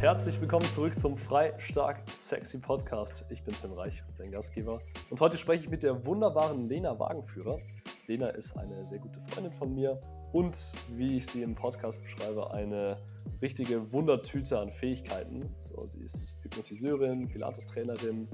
[0.00, 3.24] Herzlich willkommen zurück zum Frei, Stark, Sexy Podcast.
[3.30, 4.78] Ich bin Tim Reich, dein Gastgeber.
[5.08, 7.58] Und heute spreche ich mit der wunderbaren Lena Wagenführer.
[8.06, 9.98] Lena ist eine sehr gute Freundin von mir
[10.34, 12.98] und, wie ich sie im Podcast beschreibe, eine
[13.40, 15.48] richtige Wundertüte an Fähigkeiten.
[15.56, 18.28] So, sie ist Hypnotiseurin, Pilates-Trainerin,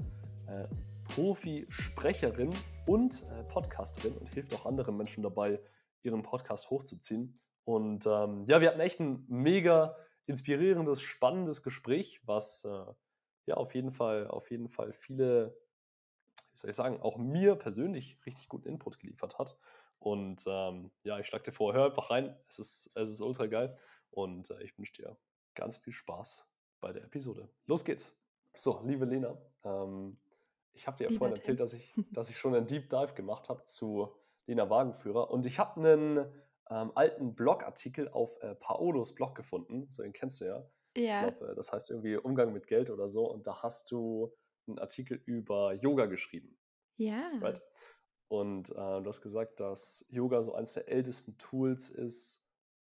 [0.47, 0.67] äh,
[1.15, 2.49] Profi-Sprecherin
[2.87, 5.61] und äh, Podcasterin und hilft auch anderen Menschen dabei,
[6.03, 7.35] ihren Podcast hochzuziehen.
[7.63, 9.95] Und ähm, ja, wir hatten echt ein mega
[10.25, 12.85] inspirierendes, spannendes Gespräch, was äh,
[13.45, 15.57] ja auf jeden Fall, auf jeden Fall viele,
[16.51, 19.57] wie soll ich sagen, auch mir persönlich richtig guten Input geliefert hat.
[19.99, 22.35] Und ähm, ja, ich schlage dir vor, hör einfach rein.
[22.49, 23.77] Es ist, es ist ultra geil.
[24.11, 25.17] Und äh, ich wünsche dir
[25.55, 26.47] ganz viel Spaß
[26.81, 27.49] bei der Episode.
[27.65, 28.15] Los geht's.
[28.53, 30.13] So, liebe Lena, ähm,
[30.73, 33.49] ich habe dir ja vorhin erzählt, dass ich, dass ich schon einen Deep Dive gemacht
[33.49, 34.13] habe zu
[34.45, 35.31] Lena Wagenführer.
[35.31, 39.87] Und ich habe einen ähm, alten Blogartikel auf äh, Paolos Blog gefunden.
[39.89, 40.65] So, den kennst du ja.
[40.95, 41.27] Ja.
[41.27, 43.29] Ich glaube, äh, das heißt irgendwie Umgang mit Geld oder so.
[43.29, 44.33] Und da hast du
[44.67, 46.57] einen Artikel über Yoga geschrieben.
[46.97, 47.31] Ja.
[47.41, 47.61] Right?
[48.27, 52.45] Und äh, du hast gesagt, dass Yoga so eines der ältesten Tools ist,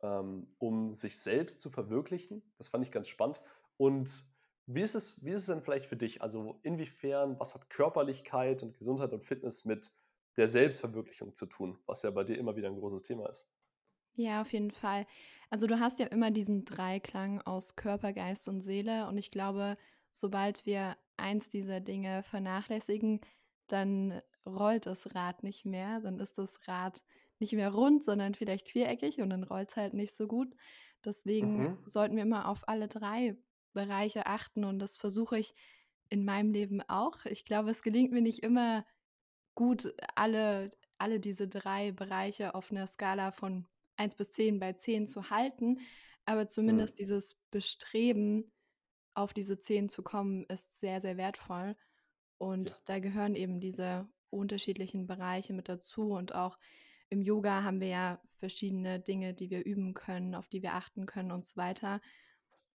[0.02, 2.42] ähm, um sich selbst zu verwirklichen.
[2.58, 3.42] Das fand ich ganz spannend.
[3.78, 4.24] Und
[4.66, 6.22] wie ist, es, wie ist es denn vielleicht für dich?
[6.22, 9.92] Also inwiefern, was hat Körperlichkeit und Gesundheit und Fitness mit
[10.38, 13.50] der Selbstverwirklichung zu tun, was ja bei dir immer wieder ein großes Thema ist?
[14.20, 15.08] Ja, auf jeden Fall.
[15.50, 19.08] Also du hast ja immer diesen Dreiklang aus Körper, Geist und Seele.
[19.08, 19.78] Und ich glaube,
[20.12, 23.22] sobald wir eins dieser Dinge vernachlässigen,
[23.68, 26.02] dann rollt das Rad nicht mehr.
[26.02, 27.02] Dann ist das Rad
[27.40, 30.54] nicht mehr rund, sondern vielleicht viereckig und dann rollt es halt nicht so gut.
[31.06, 31.78] Deswegen mhm.
[31.86, 33.38] sollten wir immer auf alle drei
[33.72, 35.54] Bereiche achten und das versuche ich
[36.10, 37.26] in meinem Leben auch.
[37.26, 38.86] Ich glaube, es gelingt mir nicht immer
[39.56, 43.66] gut, alle, alle diese drei Bereiche auf einer Skala von
[44.00, 45.80] 1 bis 10 bei 10 zu halten,
[46.26, 47.00] aber zumindest mhm.
[47.00, 48.52] dieses Bestreben,
[49.14, 51.76] auf diese 10 zu kommen, ist sehr, sehr wertvoll.
[52.38, 52.76] Und ja.
[52.86, 56.12] da gehören eben diese unterschiedlichen Bereiche mit dazu.
[56.12, 56.58] Und auch
[57.10, 61.06] im Yoga haben wir ja verschiedene Dinge, die wir üben können, auf die wir achten
[61.06, 62.00] können und so weiter.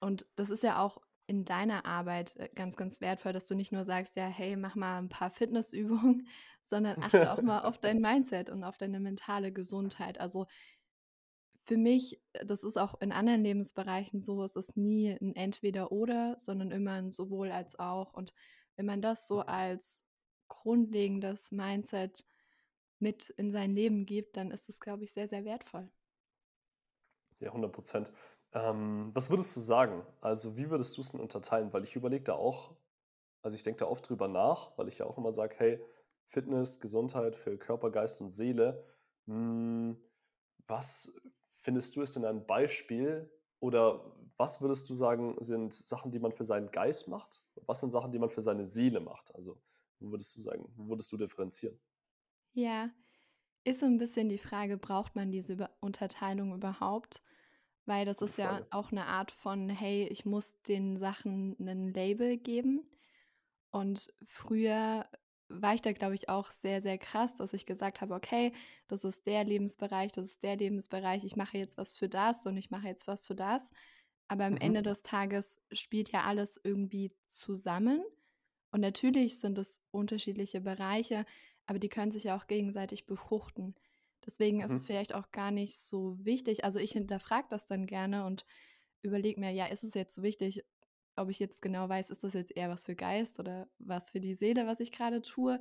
[0.01, 3.73] Und das ist ja auch in deiner Arbeit äh, ganz, ganz wertvoll, dass du nicht
[3.73, 6.27] nur sagst, ja, hey, mach mal ein paar Fitnessübungen,
[6.63, 10.21] sondern achte auch mal auf dein Mindset und auf deine mentale Gesundheit.
[10.21, 10.47] Also
[11.65, 16.37] für mich, äh, das ist auch in anderen Lebensbereichen so, es ist nie ein Entweder-Oder,
[16.39, 18.13] sondern immer ein sowohl als auch.
[18.15, 18.35] Und
[18.77, 20.05] wenn man das so als
[20.49, 22.27] grundlegendes Mindset
[22.99, 25.91] mit in sein Leben gibt, dann ist es, glaube ich, sehr, sehr wertvoll.
[27.41, 28.13] Ja, 100 Prozent.
[28.53, 30.07] Ähm, was würdest du sagen?
[30.21, 31.73] Also, wie würdest du es denn unterteilen?
[31.73, 32.77] Weil ich überlege da auch,
[33.43, 35.81] also ich denke da oft drüber nach, weil ich ja auch immer sage, hey,
[36.25, 38.87] Fitness, Gesundheit für Körper, Geist und Seele.
[39.27, 39.99] Hm,
[40.67, 41.21] was
[41.65, 46.33] findest du ist denn ein Beispiel oder was würdest du sagen, sind Sachen, die man
[46.33, 47.43] für seinen Geist macht?
[47.67, 49.35] Was sind Sachen, die man für seine Seele macht?
[49.35, 49.63] Also,
[49.99, 51.81] wo würdest du sagen, wo würdest du differenzieren?
[52.53, 52.91] Ja,
[53.65, 57.23] ist so ein bisschen die Frage, braucht man diese Unterteilung überhaupt?
[57.87, 62.37] Weil das ist ja auch eine Art von, hey, ich muss den Sachen ein Label
[62.37, 62.91] geben.
[63.71, 65.07] Und früher
[65.49, 68.53] war ich da, glaube ich, auch sehr, sehr krass, dass ich gesagt habe, okay,
[68.89, 72.57] das ist der Lebensbereich, das ist der Lebensbereich, ich mache jetzt was für das und
[72.57, 73.71] ich mache jetzt was für das.
[74.29, 74.61] Aber am mhm.
[74.61, 78.03] Ende des Tages spielt ja alles irgendwie zusammen.
[78.71, 81.27] Und natürlich sind es unterschiedliche Bereiche,
[81.67, 83.75] aber die können sich ja auch gegenseitig befruchten.
[84.27, 84.65] Deswegen mhm.
[84.65, 86.65] ist es vielleicht auch gar nicht so wichtig.
[86.65, 88.45] Also ich hinterfrage das dann gerne und
[89.03, 90.65] überlege mir, ja, ist es jetzt so wichtig,
[91.17, 94.21] ob ich jetzt genau weiß, ist das jetzt eher was für Geist oder was für
[94.21, 95.61] die Seele, was ich gerade tue.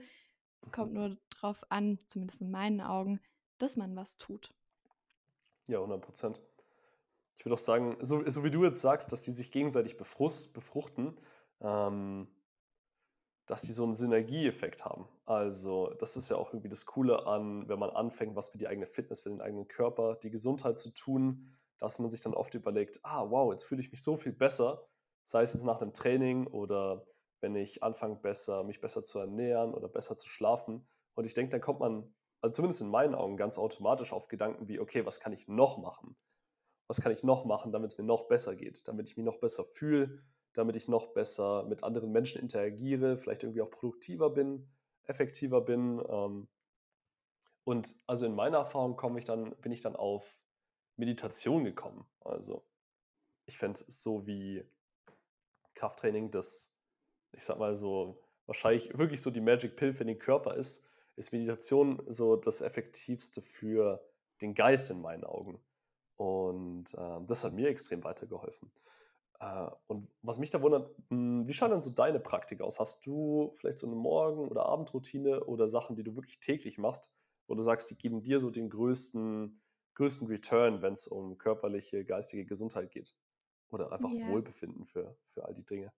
[0.62, 1.00] Es kommt mhm.
[1.00, 3.20] nur darauf an, zumindest in meinen Augen,
[3.58, 4.54] dass man was tut.
[5.68, 6.42] Ja, 100 Prozent.
[7.38, 11.20] Ich würde auch sagen, so, so, wie du jetzt sagst, dass die sich gegenseitig befruchten,
[11.62, 12.28] ähm,
[13.46, 15.08] dass die so einen Synergieeffekt haben.
[15.26, 18.68] Also, das ist ja auch irgendwie das Coole an, wenn man anfängt, was für die
[18.68, 21.50] eigene Fitness, für den eigenen Körper, die Gesundheit zu tun,
[21.80, 24.88] dass man sich dann oft überlegt, ah, wow, jetzt fühle ich mich so viel besser,
[25.24, 27.06] sei es jetzt nach dem Training oder
[27.42, 30.88] wenn ich anfange, besser, mich besser zu ernähren oder besser zu schlafen.
[31.14, 34.68] Und ich denke, dann kommt man, also zumindest in meinen Augen, ganz automatisch auf Gedanken
[34.68, 36.16] wie, okay, was kann ich noch machen?
[36.88, 39.38] Was kann ich noch machen, damit es mir noch besser geht, damit ich mich noch
[39.38, 40.24] besser fühle,
[40.54, 44.70] damit ich noch besser mit anderen Menschen interagiere, vielleicht irgendwie auch produktiver bin,
[45.04, 46.02] effektiver bin.
[46.08, 46.48] Ähm.
[47.66, 50.38] Und also in meiner Erfahrung komme ich dann, bin ich dann auf
[50.96, 52.06] Meditation gekommen.
[52.22, 52.66] Also
[53.46, 54.64] ich fände es so wie
[55.76, 56.76] Krafttraining das,
[57.32, 60.84] ich sag mal so, wahrscheinlich wirklich so die Magic Pill für den Körper ist,
[61.16, 64.04] ist Meditation so das Effektivste für
[64.42, 65.60] den Geist in meinen Augen.
[66.16, 68.72] Und äh, das hat mir extrem weitergeholfen.
[69.40, 72.80] Äh, und was mich da wundert, hm, wie schauen denn so deine Praktik aus?
[72.80, 77.12] Hast du vielleicht so eine Morgen- oder Abendroutine oder Sachen, die du wirklich täglich machst,
[77.48, 79.62] wo du sagst, die geben dir so den größten,
[79.96, 83.16] größten Return, wenn es um körperliche, geistige Gesundheit geht?
[83.74, 84.24] Oder einfach Ja.
[84.24, 85.92] Wohlbefinden für, für all die Dinge?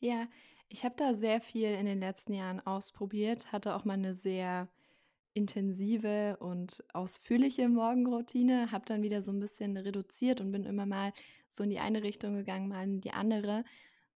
[0.00, 0.28] Ja,
[0.68, 4.68] ich habe da sehr viel in den letzten Jahren ausprobiert, hatte auch mal eine sehr
[5.34, 11.12] intensive und ausführliche Morgenroutine, habe dann wieder so ein bisschen reduziert und bin immer mal
[11.48, 13.64] so in die eine Richtung gegangen, mal in die andere.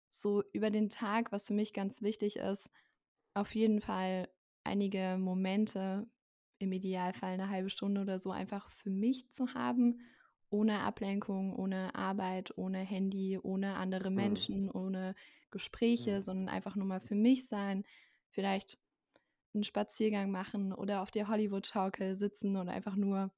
[0.09, 2.71] So über den Tag, was für mich ganz wichtig ist,
[3.35, 4.29] auf jeden Fall
[4.65, 6.09] einige Momente,
[6.59, 10.01] im Idealfall eine halbe Stunde oder so, einfach für mich zu haben,
[10.51, 15.15] ohne Ablenkung, ohne Arbeit, ohne Handy, ohne andere Hm, Menschen, ohne
[15.97, 16.11] hm.
[16.11, 17.85] Gespräche, sondern einfach nur mal für mich sein.
[18.31, 18.79] Vielleicht
[19.55, 23.33] 'n Spaziergang machen oder auf der Hollywood-Schaukel sitzen und einfach nur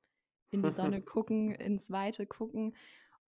[0.50, 2.76] in die Sonne gucken, ins Weite gucken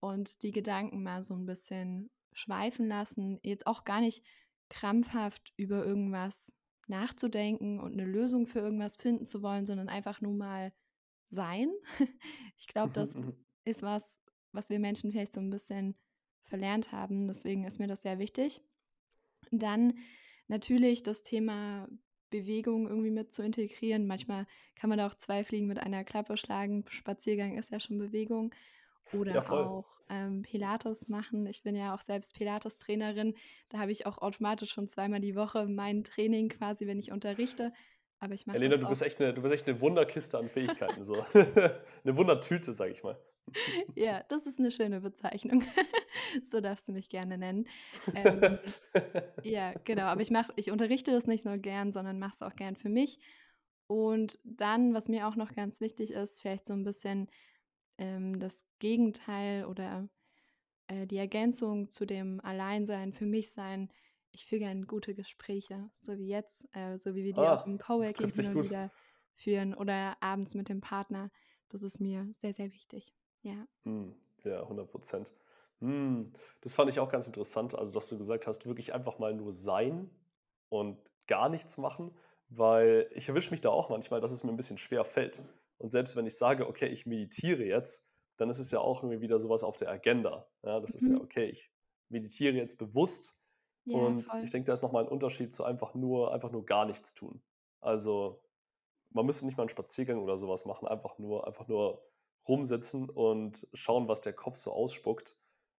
[0.01, 3.39] und die Gedanken mal so 'n bisschen schweifen lassen.
[3.43, 4.25] Jetzt auch gar nicht
[4.69, 6.53] krampfhaft über irgendwas
[6.87, 10.73] nachzudenken und 'ne Lösung für irgendwas finden zu wollen, sondern einfach nur mal
[11.27, 11.69] sein.
[12.57, 13.42] Ich glaube, Mhm, das mhm.
[13.65, 14.19] ist was,
[14.51, 15.95] was wir Menschen vielleicht so 'n bisschen
[16.43, 17.27] verlernt haben.
[17.27, 18.61] Deswegen ist mir das sehr wichtig.
[19.51, 19.93] Dann
[20.47, 21.87] natürlich das Thema
[22.29, 24.07] Bewegung irgendwie mit zu integrieren.
[24.07, 26.85] Manchmal kann man da auch 2 Fliegen mit einer Klappe schlagen.
[26.89, 28.53] Spaziergang ist ja schon Bewegung
[29.27, 29.77] Ja, oder voll.
[29.77, 31.45] auch, ähm, Pilates machen.
[31.47, 33.35] Ich bin ja auch selbst Pilates-Trainerin.
[33.69, 37.73] Da habe ich auch automatisch schon zweimal die Woche mein Training quasi, wenn ich unterrichte.
[38.19, 41.03] Aber ich mache Elena, du bist echt eine, du bist echt eine Wunderkiste an Fähigkeiten,
[41.05, 41.25] so.
[41.33, 43.17] Eine Wundertüte, sag ich mal.
[43.95, 45.63] Ja, das ist 'ne schöne Bezeichnung.
[46.45, 47.67] So darfst du mich gerne nennen.
[48.13, 48.59] Ähm
[49.43, 52.55] Ja, genau, aber ich mache ich unterrichte das nicht nur gern, sondern mache es auch
[52.55, 53.19] gern für mich.
[53.87, 57.29] Und dann, was mir auch noch ganz wichtig ist, vielleicht so ein bisschen,
[57.99, 60.09] ähm, das Gegenteil oder,
[60.87, 63.91] äh, die Ergänzung zu dem Alleinsein, für mich sein.
[64.31, 67.67] Ich führe gern gute Gespräche, so wie jetzt, äh, so wie wir die auch Ah,
[67.67, 68.91] im das Coworking hin und wieder
[69.33, 71.31] führen oder abends mit dem Partner.
[71.69, 73.13] Das ist mir sehr, sehr wichtig.
[73.43, 73.67] Ja.
[73.85, 74.15] Mhm.
[74.43, 75.33] Ja, 100%
[75.79, 76.31] Hm,
[76.61, 79.51] das fand ich auch ganz interessant, also, dass du gesagt hast, wirklich einfach mal nur
[79.53, 80.09] sein
[80.69, 80.97] und
[81.27, 82.15] gar nichts machen,
[82.47, 85.41] weil ich erwische mich da auch manchmal, dass es mir ein bisschen schwer fällt.
[85.77, 89.21] Und selbst wenn ich sage: „Okay, ich meditiere jetzt“, dann ist es ja auch irgendwie
[89.21, 90.47] wieder sowas auf der Agenda.
[90.63, 91.21] Ja, das ist ja: Mhm.
[91.21, 91.71] „Okay, ich
[92.09, 93.41] meditiere jetzt bewusst“
[93.85, 94.41] Ja, und voll.
[94.41, 97.13] ich denke, da ist noch mal 'n Unterschied zu einfach nur einfach nur gar nichts
[97.13, 97.43] tun.
[97.81, 98.43] Also
[99.09, 102.03] man müsste nicht mal einen Spaziergang oder sowas machen, einfach nur einfach nur
[102.47, 105.37] rumsitzen und schauen, was der Kopf so ausspuckt.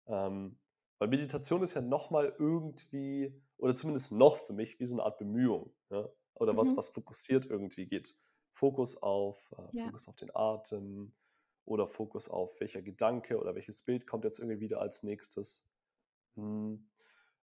[0.08, 0.60] Ähm,
[1.00, 5.04] weil Meditation ist ja noch mal irgendwie oder zumindest noch für mich wie so eine
[5.04, 6.10] Art Bemühung, ja?
[6.36, 6.78] Oder was, Mhm.
[6.78, 8.16] was fokussiert irgendwie geht.
[8.52, 9.84] Fokus auf äh, Ja.
[9.84, 11.16] Fokus auf den Atem
[11.66, 15.68] oder Fokus auf welcher Gedanke oder welches Bild kommt jetzt irgendwie wieder als Nächstes.
[16.36, 16.90] Hm,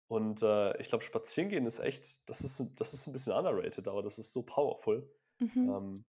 [0.08, 4.04] und, äh, ich glaube, Spazierengehen ist echt das ist das ist ein bisschen underrated, aber
[4.04, 5.12] das ist so powerful.
[5.40, 5.70] Mhm.
[5.70, 6.06] Ähm,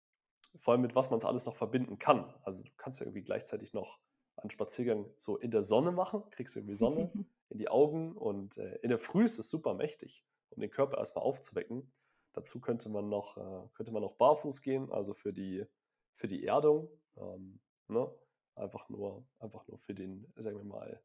[0.61, 2.33] vor allem mit was man es alles noch verbinden kann.
[2.43, 3.99] Also, du kannst ja irgendwie gleichzeitig noch
[4.37, 7.11] einen Spaziergang so in der Sonne machen, kriegst irgendwie Sonne
[7.49, 10.99] in die Augen und, äh, in der Früh ist es super mächtig, um den Körper
[10.99, 11.93] erst mal aufzuwecken.
[12.33, 15.67] Dazu könnte man noch äh, könnte man noch barfuß gehen, also für die
[16.15, 18.13] für die Erdung, ähm, ne?
[18.55, 21.01] Einfach nur einfach nur für den, sagen wir mal,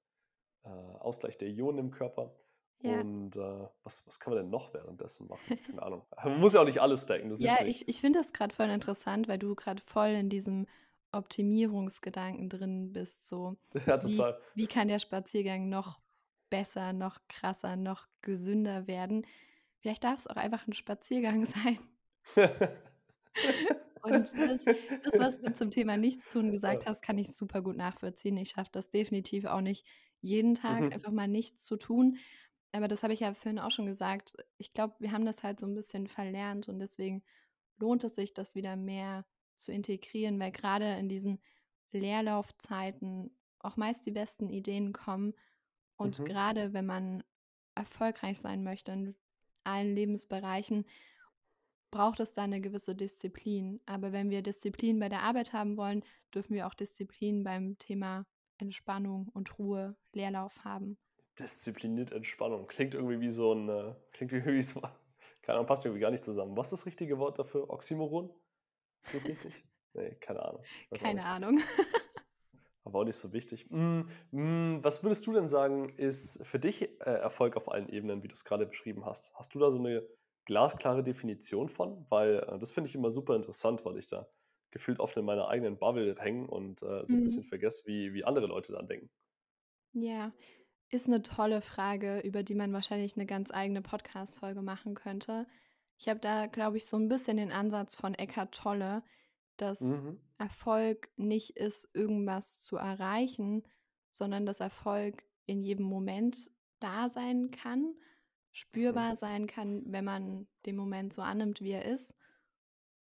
[0.63, 2.35] äh, Ausgleich der Ionen im Körper.
[2.83, 3.03] Ja.
[3.03, 5.57] Und, äh, was was kann man denn noch währenddessen machen?
[5.65, 6.05] Keine Ahnung.
[6.23, 8.69] Man muss ja auch nicht alles decken, das Ja, ich ich finde das gerade voll
[8.69, 10.67] interessant, weil du gerade voll in diesem
[11.11, 13.57] Optimierungsgedanken drin bist, so.
[13.87, 14.39] Ja, Wie total.
[14.53, 15.99] wie kann der Spaziergang noch
[16.49, 19.25] besser, noch krasser, noch gesünder werden?
[19.79, 21.79] Vielleicht darf es auch einfach ein Spaziergang sein.
[24.01, 24.67] Und das
[25.01, 28.35] das, was du zum Thema Nichtstun gesagt hast, kann ich super gut nachvollziehen.
[28.37, 29.85] Ich schaffe das definitiv auch nicht,
[30.19, 30.93] jeden Tag Mhm.
[30.93, 32.17] einfach mal nichts zu tun.
[32.75, 34.35] Aber das habe ich ja vorhin auch schon gesagt.
[34.57, 37.23] Ich glaube, wir haben das halt so 'n bisschen verlernt und deswegen
[37.77, 39.25] lohnt es sich, das wieder mehr
[39.55, 41.39] zu integrieren, weil grade in diesen
[41.91, 45.35] Leerlaufzeiten auch meist die besten Ideen kommen.
[45.97, 46.25] Und Mhm.
[46.25, 47.23] grade wenn man
[47.75, 49.15] erfolgreich sein möchte in
[49.63, 50.85] allen Lebensbereichen,
[51.91, 53.81] braucht es da 'ne gewisse Disziplin.
[53.87, 56.03] Aber wenn wir Disziplin bei der Arbeit haben wollen,
[56.35, 58.27] dürfen wir auch Disziplin beim Thema
[58.59, 60.97] Entspannung und Ruhe, Leerlauf haben.
[61.39, 62.67] Diszipliniert Entspannung.
[62.67, 64.81] Klingt irgendwie wie so 'n, äh klingt irgendwie wie so
[65.41, 66.55] keine Ahnung, passt irgendwie gar nicht zusammen.
[66.55, 67.69] Was ist das richtige Wort dafür?
[67.69, 68.29] Oxymoron?
[69.05, 69.65] Ist das richtig?
[69.93, 70.67] Ne, keine Ahnung.
[70.89, 71.25] Weiß Keine.
[71.25, 71.59] Ahnung.
[72.85, 73.67] Aber auch nicht so wichtig.
[73.69, 78.23] Hm, hm, was würdest du denn sagen, ist für dich, äh, Erfolg auf allen Ebenen,
[78.23, 79.33] wie du's grade beschrieben hast?
[79.35, 80.07] Hast du da so 'ne
[80.45, 82.05] glasklare Definition von?
[82.09, 84.27] Weil, äh, das finde ich immer super interessant, weil ich da
[84.71, 87.45] gefühlt oft in meiner eigenen Bubble hänge und, äh, so 'n bisschen Mhm.
[87.45, 89.09] vergesse, wie wie andere Leute dann denken.
[89.95, 90.33] Ja.
[90.93, 95.47] Ist eine tolle Frage, über die man wahrscheinlich eine ganz eigene Podcast-Folge machen könnte.
[95.97, 99.03] Ich habe da, glaube ich, so ein bisschen den Ansatz von Eckhart Tolle,
[99.57, 100.19] dass Mhm.
[100.37, 103.63] Erfolg nicht ist, irgendwas zu erreichen,
[104.09, 107.95] sondern dass Erfolg in jedem Moment da sein kann,
[108.51, 112.15] spürbar sein kann, wenn man den Moment so annimmt, wie er ist.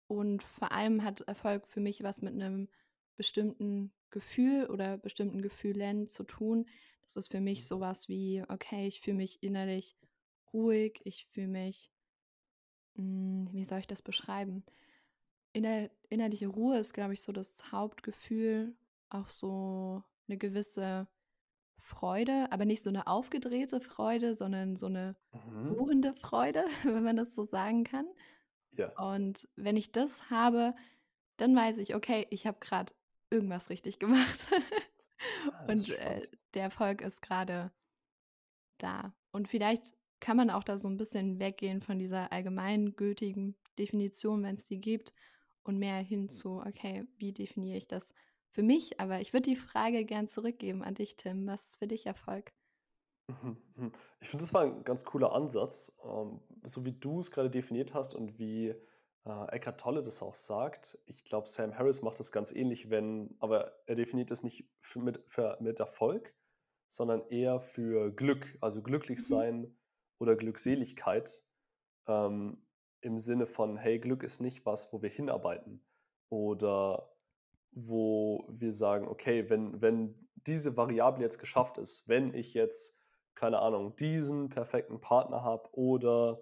[0.07, 2.69] Und vor allem hat Erfolg für mich was mit einem
[3.15, 6.67] bestimmten Gefühl oder bestimmten Gefühlen zu tun.
[7.03, 7.67] Das ist für mich Mhm.
[7.67, 9.97] sowas wie, okay, ich fühle mich innerlich
[10.53, 11.91] ruhig, ich fühle mich,
[12.95, 14.63] hm, wie soll ich das beschreiben?
[15.53, 18.77] Inner innerliche Ruhe ist, glaube ich, so das Hauptgefühl,
[19.09, 21.09] auch so eine gewisse
[21.79, 25.81] Freude, aber nicht so eine aufgedrehte Freude, sondern so eine Mhm.
[25.81, 28.07] ruhende Freude, wenn man das so sagen kann.
[28.71, 28.91] Ja.
[28.95, 30.75] Und wenn ich das habe,
[31.37, 32.93] dann weiß ich, okay, ich habe gerade
[33.31, 34.47] irgendwas richtig gemacht.
[35.43, 37.71] Ah, Und, äh, der Erfolg ist gerade
[38.77, 39.15] da.
[39.31, 44.55] Und vielleicht kann man auch da so ein bisschen weggehen von dieser allgemeingültigen Definition, wenn
[44.55, 45.13] es die gibt,
[45.63, 48.13] und mehr hin zu: „Okay, wie definiere ich das
[48.49, 51.47] für mich?“ Aber ich würde die Frage gern zurückgeben an dich, Tim.
[51.47, 52.53] Was ist für dich Erfolg?
[53.29, 53.91] Mhm, mhm.
[54.19, 57.93] Ich finde, das war ein ganz cooler Ansatz, ähm, so wie du es gerade definiert
[57.93, 58.75] hast und wie,
[59.25, 60.97] äh, Eckhart Tolle das auch sagt.
[61.05, 64.99] Ich glaube, Sam Harris macht das ganz ähnlich, wenn aber er definiert es nicht für
[64.99, 66.35] mit für mit Erfolg,
[66.87, 69.27] sondern eher für Glück, also glücklich Mhm.
[69.27, 69.77] sein
[70.19, 71.43] oder Glückseligkeit,
[72.07, 72.67] ähm,
[73.01, 75.85] im Sinne von: „Hey, Glück ist nicht was, wo wir hinarbeiten
[76.29, 77.15] oder
[77.71, 82.99] wo wir sagen: „Okay, wenn wenn diese Variable jetzt geschafft ist, wenn ich jetzt,
[83.35, 86.41] keine Ahnung, diesen perfekten Partner habe oder,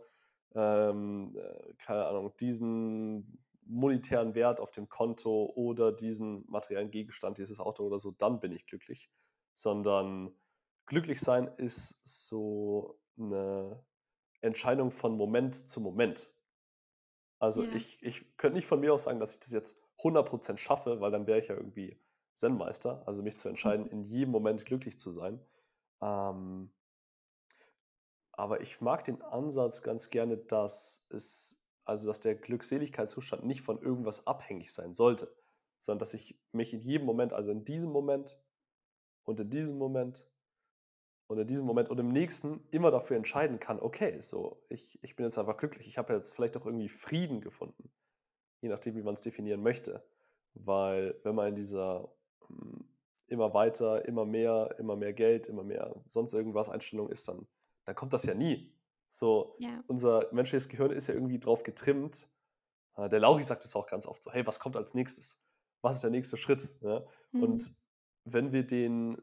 [0.56, 7.60] ähm, äh, keine Ahnung, diesen monetären Wert auf dem Konto oder diesen materiellen Gegenstand, dieses
[7.60, 9.12] Auto oder so, dann bin ich glücklich.“
[9.54, 10.34] Sondern
[10.86, 13.86] glücklich sein ist so eine
[14.42, 16.34] Entscheidung von Moment zu Moment.
[17.40, 17.70] Also, Ja.
[17.70, 21.12] ich ich könnte nicht von mir aus sagen, dass ich das jetzt 100% schaffe, weil
[21.12, 22.02] dann wäre ich ja irgendwie
[22.34, 23.04] Zen-Meister.
[23.08, 23.92] Also, mich zu entscheiden, Mhm.
[23.92, 25.46] in jedem Moment glücklich zu sein.
[26.02, 26.72] Ähm,
[28.40, 33.82] aber ich mag den Ansatz ganz gerne, dass es also, dass der Glückseligkeitszustand nicht von
[33.82, 35.36] irgendwas abhängig sein sollte,
[35.80, 38.40] sondern dass ich mich in jedem Moment also, in diesem Moment
[39.26, 40.30] und in diesem Moment
[41.28, 45.16] und in diesem Moment und im nächsten immer dafür entscheiden kann: „Okay, so, ich ich
[45.16, 45.88] bin jetzt einfach glücklich.
[45.88, 47.92] Ich habe jetzt vielleicht auch irgendwie Frieden gefunden.“
[48.62, 50.04] Je nachdem, wie man es definieren möchte.
[50.54, 52.10] Weil wenn man in dieser,
[52.48, 52.86] hm,
[53.28, 57.48] immer weiter, immer mehr, immer mehr Geld, immer mehr sonst irgendwas Einstellung ist, dann
[57.90, 58.74] dann kommt das ja nie.
[59.08, 59.84] So, Ja.
[59.88, 62.30] unser menschliches Gehirn ist ja irgendwie drauf getrimmt
[62.98, 65.42] äh, der Lauri sagt es auch ganz oft so: „Hey, was kommt als Nächstes?
[65.82, 67.08] Was ist der nächste Schritt?“, ne?
[67.34, 67.60] Mhm.
[67.60, 67.72] Und
[68.26, 69.22] wenn wir den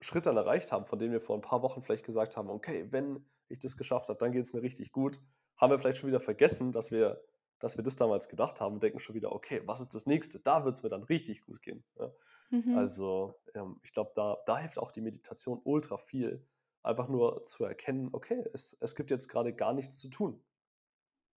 [0.00, 2.86] Schritt dann erreicht haben, von dem wir vor ein paar Wochen vielleicht gesagt haben: „Okay,
[2.90, 5.20] wenn ich das geschafft habe, dann geht es mir richtig gut“,
[5.56, 7.22] haben wir vielleicht schon wieder vergessen, dass wir
[7.60, 10.40] dass wir das damals gedacht haben und denken schon wieder: „Okay, was ist das Nächste?
[10.40, 12.12] Da wird es mir dann richtig gut gehen“, ja?
[12.50, 12.88] Mhm.
[12.88, 16.46] Also, ähm, ich glaube, da da hilft auch die Meditation ultra viel,
[16.82, 20.42] einfach nur zu erkennen: „Okay, es es gibt jetzt gerade gar nichts zu tun,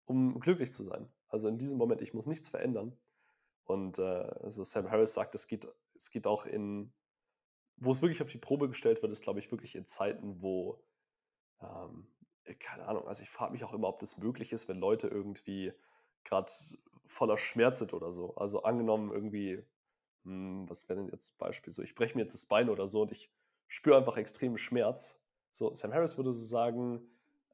[0.07, 2.99] um glücklich zu sein.“ Also, in diesem Moment, ich muss nichts verändern.
[3.65, 6.93] Und, äh, also, Sam Harris sagt, es geht es geht auch in
[7.79, 10.85] wo es wirklich auf die Probe gestellt wird, ist, glaube ich, wirklich in Zeiten, wo,
[11.61, 12.09] ähm,
[12.45, 15.09] äh, keine Ahnung, also ich frage mich auch immer, ob das möglich ist, wenn Leute
[15.09, 15.73] irgendwie
[16.25, 16.51] gerade
[17.07, 18.35] voller Schmerz sind oder so.
[18.37, 19.65] Also angenommen irgendwie,
[20.25, 21.73] hm, was wäre denn jetzt Beispiel?
[21.73, 23.33] So, ich breche mir jetzt das Bein oder so und ich
[23.69, 25.20] spüre einfach extremen Schmerz.
[25.51, 27.01] So, Sam Harris würde so sagen,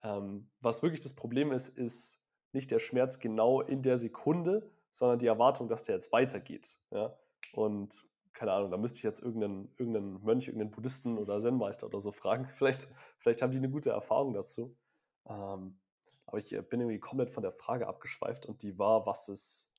[0.02, 2.22] ähm, was wirklich das Problem ist, ist
[2.52, 6.78] nicht der Schmerz genau in der Sekunde, sondern die Erwartung, dass der jetzt weitergeht.
[6.90, 7.16] Ja?
[7.52, 12.00] Und keine Ahnung, da müsste ich jetzt irgendeinen, irgendeinen Mönch, irgendeinen Buddhisten oder Zen-Meister oder
[12.00, 12.46] so fragen.
[12.54, 12.88] Vielleicht,
[13.18, 14.76] vielleicht haben die eine gute Erfahrung dazu.
[15.26, 15.78] Ähm,
[16.26, 19.70] aber ich äh, bin irgendwie komplett von der Frage abgeschweift und die war, was ist,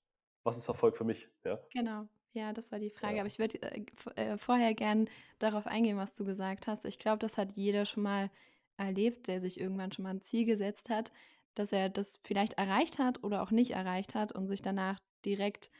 [0.44, 1.30] was ist Erfolg für mich?
[1.44, 2.08] Ja, Genau.
[2.38, 3.16] Ja, das war die Frage.
[3.16, 3.26] Aber ja.
[3.26, 3.84] ich würde äh,
[4.16, 6.86] äh, vorher gern darauf eingehen, was du gesagt hast.
[6.86, 8.30] Ich glaube, das hat jeder schon mal
[8.78, 11.12] erlebt, der sich irgendwann schon mal ein Ziel gesetzt hat,
[11.56, 15.72] dass er das vielleicht erreicht hat oder auch nicht erreicht hat und sich danach direkt,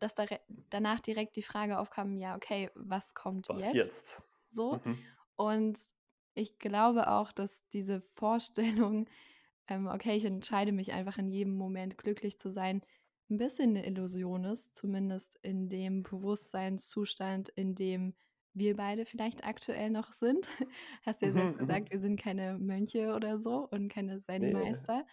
[0.00, 0.26] dass da
[0.70, 3.74] danach direkt die Frage aufkam, ja, okay, was kommt Was jetzt?
[3.74, 4.22] jetzt?
[4.52, 4.80] So.
[4.84, 4.98] Mhm.
[5.36, 5.78] Und
[6.34, 9.08] ich glaube auch, dass diese Vorstellung,
[9.68, 12.82] ähm, okay, ich entscheide mich einfach in jedem Moment glücklich zu sein,
[13.30, 18.14] ein bisschen eine Illusion ist, zumindest in dem Bewusstseinszustand, in dem
[18.52, 20.48] wir beide vielleicht aktuell noch sind.
[21.02, 21.92] Hast ja Mhm, selbst gesagt, mhm.
[21.92, 25.06] wir sind keine Mönche oder so und keine Nee, Zen-Meister,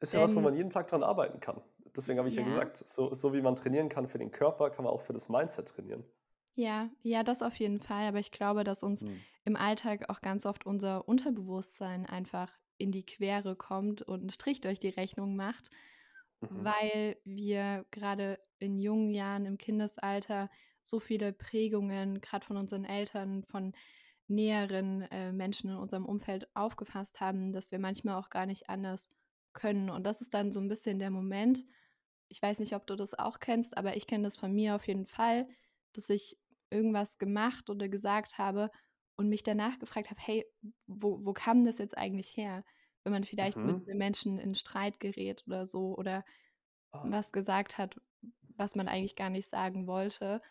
[0.00, 1.62] ist ja was, wo denn man jeden Tag dran arbeiten kann.
[1.96, 4.70] Deswegen habe ich ja ja gesagt, so, so wie man trainieren kann für den Körper,
[4.70, 6.04] kann man auch für das Mindset trainieren.
[6.56, 8.06] Ja, ja, das auf jeden Fall.
[8.06, 9.18] Aber ich glaube, dass uns Hm.
[9.44, 14.60] im Alltag auch ganz oft unser Unterbewusstsein einfach in die Quere kommt und einen Strich
[14.60, 15.70] durch die Rechnung macht,
[16.50, 16.64] Mhm.
[16.64, 20.50] weil wir gerade in jungen Jahren im Kindesalter
[20.82, 23.72] so viele Prägungen, gerade von unseren Eltern, von
[24.28, 29.10] näheren äh, Menschen in unserem Umfeld aufgefasst haben, dass wir manchmal auch gar nicht anders
[29.52, 29.90] können.
[29.90, 31.64] Und das ist dann so ein bisschen der Moment.
[32.28, 34.86] Ich weiß nicht, ob du das auch kennst, aber ich kenne das von mir auf
[34.86, 35.46] jeden Fall,
[35.92, 36.38] dass ich
[36.70, 38.70] irgendwas gemacht oder gesagt habe
[39.16, 40.44] und mich danach gefragt habe, hey,
[40.86, 42.64] wo, wo kam das jetzt eigentlich her?
[43.04, 43.88] Wenn man vielleicht mit Mhm.
[43.88, 46.24] einem Menschen in Streit gerät oder so oder
[46.92, 47.10] Ah.
[47.10, 48.00] was gesagt hat,
[48.56, 50.42] was man eigentlich gar nicht sagen wollte.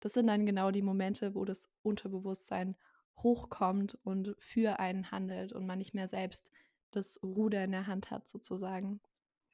[0.00, 2.76] Das sind dann genau die Momente, wo das Unterbewusstsein
[3.18, 6.50] hochkommt und für einen handelt und man nicht mehr selbst
[6.92, 9.00] das Ruder in der Hand hat, sozusagen.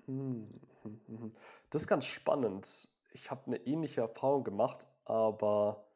[0.07, 1.33] Mhm, mhm, mhm.
[1.71, 2.89] Das ist ganz spannend.
[3.13, 5.87] Ich habe eine ähnliche Erfahrung gemacht, aber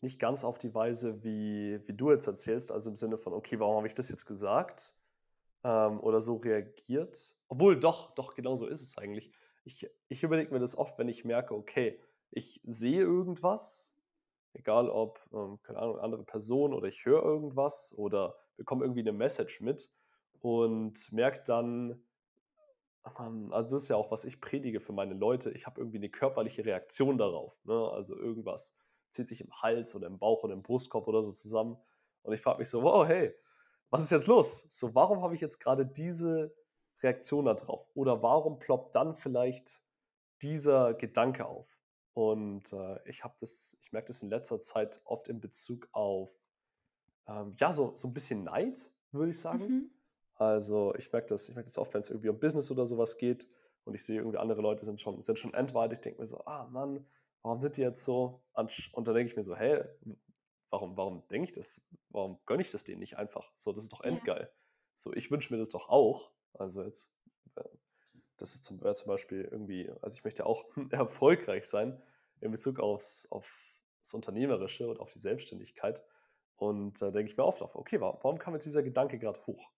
[0.00, 3.60] nicht ganz auf die Weise, wie wie du jetzt erzählst, also im Sinne von: „Okay,
[3.60, 4.96] warum habe ich das jetzt gesagt?“
[5.64, 7.34] Ähm, oder so reagiert.
[7.48, 9.32] Obwohl, doch, doch, genau so ist es eigentlich.
[9.64, 12.00] Ich, ich überlege mir das oft, wenn ich merke, okay,
[12.30, 13.96] ich sehe irgendwas,
[14.54, 19.12] egal ob, ähm, keine Ahnung, andere Person oder ich höre irgendwas oder bekomme irgendwie eine
[19.12, 19.90] Message mit
[20.40, 22.02] und merke dann,
[23.18, 25.98] ähm, also das ist ja auch, was ich predige für meine Leute, ich habe irgendwie
[25.98, 27.64] eine körperliche Reaktion darauf.
[27.64, 27.90] Ne?
[27.92, 28.74] Also irgendwas
[29.10, 31.76] zieht sich im Hals oder im Bauch oder im Brustkorb oder so zusammen.
[32.22, 33.34] Und ich frage mich so, wow, hey,
[33.92, 34.64] was ist jetzt los?
[34.70, 36.56] So, warum habe ich jetzt gerade diese
[37.02, 37.86] Reaktion da drauf?
[37.94, 39.82] Oder warum ploppt dann vielleicht
[40.40, 41.78] dieser Gedanke auf?
[42.14, 46.34] Und äh, ich habe das, ich merke das in letzter Zeit oft in Bezug auf,
[47.26, 49.68] ähm, ja, so, so ein bisschen Neid, würde ich sagen.
[49.68, 49.90] Mhm.
[50.36, 53.18] Also ich merke das, ich merke das oft, wenn es irgendwie um Business oder sowas
[53.18, 53.46] geht
[53.84, 55.92] und ich sehe irgendwie andere Leute sind schon, sind schon endweit.
[55.92, 57.06] Ich denke mir so, ah Mann,
[57.42, 58.42] warum sind die jetzt so?
[58.54, 59.84] Und dann denke ich mir so, hey,
[60.72, 61.82] warum, warum denke ich das?
[62.10, 63.52] Warum gönne ich das denen nicht einfach?
[63.56, 64.18] So, das ist doch Ja.
[64.18, 64.52] endgeil.
[64.94, 66.32] So, ich wünsche mir das doch auch.
[66.54, 67.14] Also jetzt,
[67.56, 67.64] äh,
[68.38, 72.02] das ist zum, äh, zum Beispiel irgendwie, also ich möchte auch erfolgreich sein
[72.40, 76.04] in Bezug aufs, auf das Unternehmerische und auf die Selbstständigkeit.
[76.56, 79.46] Und da denke ich mir oft auf, okay, warum, warum kam jetzt dieser Gedanke gerade
[79.46, 79.72] hoch?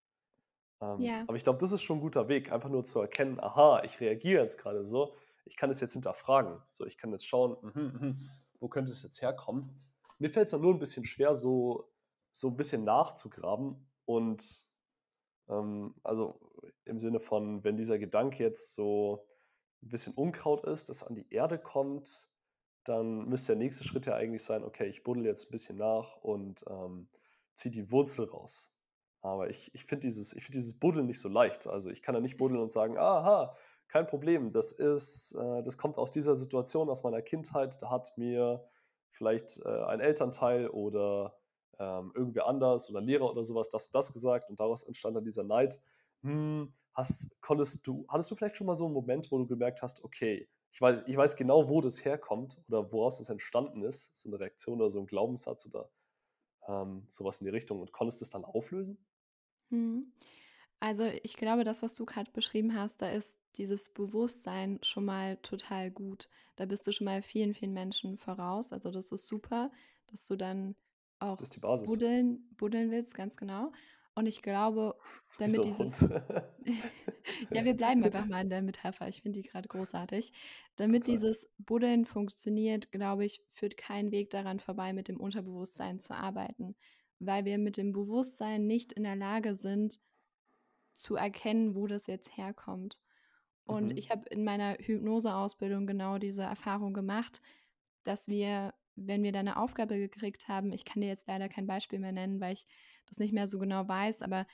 [0.80, 1.26] Ähm, Ja.
[1.26, 4.00] aber ich glaube, das ist schon ein guter Weg, einfach nur zu erkennen, aha, ich
[4.00, 6.62] reagiere jetzt gerade so, ich kann es jetzt hinterfragen.
[6.70, 8.30] So, ich kann jetzt schauen, mhm, mhm,
[8.60, 9.80] wo könnte es jetzt herkommen?
[10.18, 11.90] Mir fällt es dann nur ein bisschen schwer, so,
[12.32, 14.64] so ein bisschen nachzugraben und
[15.48, 16.40] ähm, also
[16.84, 19.26] im Sinne von, wenn dieser Gedanke jetzt so
[19.82, 22.28] ein bisschen Unkraut ist, das an die Erde kommt,
[22.84, 26.16] dann müsste der nächste Schritt ja eigentlich sein, okay, ich buddel jetzt ein bisschen nach
[26.16, 27.08] und ähm,
[27.54, 28.74] ziehe die Wurzel raus.
[29.22, 31.66] Aber ich, ich finde dieses, find dieses Buddeln nicht so leicht.
[31.66, 33.56] Also ich kann da nicht buddeln und sagen, aha,
[33.88, 38.12] kein Problem, das ist, äh, das kommt aus dieser Situation, aus meiner Kindheit, da hat
[38.18, 38.66] mir
[39.14, 41.36] vielleicht äh, ein Elternteil oder
[41.78, 45.24] ähm, irgendwer anders oder Lehrer oder sowas das und das gesagt und daraus entstand dann
[45.24, 45.80] dieser Neid.
[46.22, 49.82] Hm, hast, konntest du, hattest du vielleicht schon mal so einen Moment, wo du gemerkt
[49.82, 54.16] hast, okay, ich weiß, ich weiß genau, wo das herkommt oder woraus das entstanden ist,
[54.16, 55.90] so eine Reaktion oder so ein Glaubenssatz oder
[56.66, 58.98] ähm, sowas in die Richtung und konntest es dann auflösen?
[59.70, 60.12] Mhm.
[60.80, 65.36] Also ich glaube, das, was du gerade beschrieben hast, da ist dieses Bewusstsein schon mal
[65.38, 66.28] total gut.
[66.56, 68.72] Da bist du schon mal vielen, vielen Menschen voraus.
[68.72, 69.70] Also das ist super,
[70.08, 70.74] dass du dann
[71.18, 71.38] auch
[71.86, 73.72] buddeln, buddeln willst, ganz genau.
[74.14, 74.94] Und ich glaube,
[75.28, 75.66] so damit Hund.
[75.66, 76.00] dieses,
[77.50, 79.08] ja, wir bleiben einfach mal in der Metapher.
[79.08, 80.32] Ich finde die gerade großartig.
[80.76, 81.16] Damit Total.
[81.16, 86.76] dieses Buddeln funktioniert, glaube ich, führt kein Weg daran vorbei, mit dem Unterbewusstsein zu arbeiten,
[87.18, 89.98] weil wir mit dem Bewusstsein nicht in der Lage sind,
[90.92, 93.00] zu erkennen, wo das jetzt herkommt.
[93.66, 93.98] Und Mhm.
[93.98, 97.40] ich habe in meiner Hypnoseausbildung genau diese Erfahrung gemacht,
[98.04, 101.66] dass wir, wenn wir da eine Aufgabe gekriegt haben, ich kann dir jetzt leider kein
[101.66, 102.66] Beispiel mehr nennen, weil ich
[103.06, 104.46] das nicht mehr so genau weiß, aber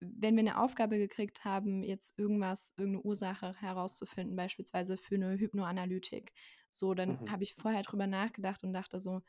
[0.00, 6.32] wenn wir eine Aufgabe gekriegt haben, jetzt irgendwas, irgendeine Ursache herauszufinden, beispielsweise für eine Hypnoanalytik,
[6.70, 7.28] so, dann Mhm.
[7.28, 9.22] habe ich vorher drüber nachgedacht und dachte so,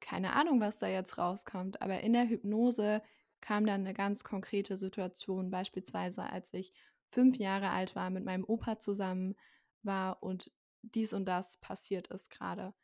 [0.00, 3.02] keine Ahnung, was da jetzt rauskommt, aber in der Hypnose
[3.40, 6.74] kam dann eine ganz konkrete Situation, beispielsweise als ich
[7.14, 9.36] 5 Jahre alt war, mit meinem Opa zusammen
[9.82, 10.50] war und
[10.82, 12.74] dies und das passiert ist gerade.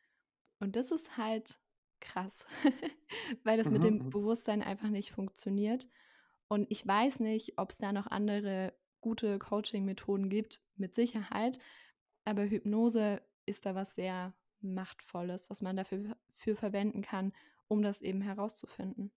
[0.59, 1.59] Und das ist halt
[1.99, 2.45] krass,
[3.43, 3.85] weil das mit Mhm.
[3.85, 4.09] dem Mhm.
[4.09, 5.89] Bewusstsein einfach nicht funktioniert.
[6.47, 11.59] Und ich weiß nicht, ob es da noch andere gute Coaching-Methoden gibt, mit Sicherheit,
[12.25, 17.33] aber Hypnose ist da was sehr Machtvolles, was man dafür für verwenden kann,
[17.67, 19.11] um das eben herauszufinden.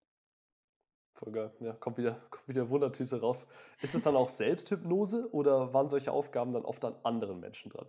[1.15, 1.53] Voll geil.
[1.61, 3.47] Ja, kommt wieder, kommt wieder Wundertüte raus.
[3.81, 7.87] Ist es dann auch Selbsthypnose oder waren solche Aufgaben dann oft an anderen Menschen dran?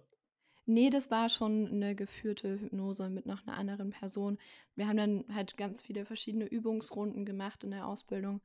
[0.68, 4.38] Nee, das war schon eine geführte Hypnose mit noch einer anderen Person.
[4.76, 8.42] Wir haben dann halt ganz viele verschiedene Übungsrunden gemacht in der Ausbildung.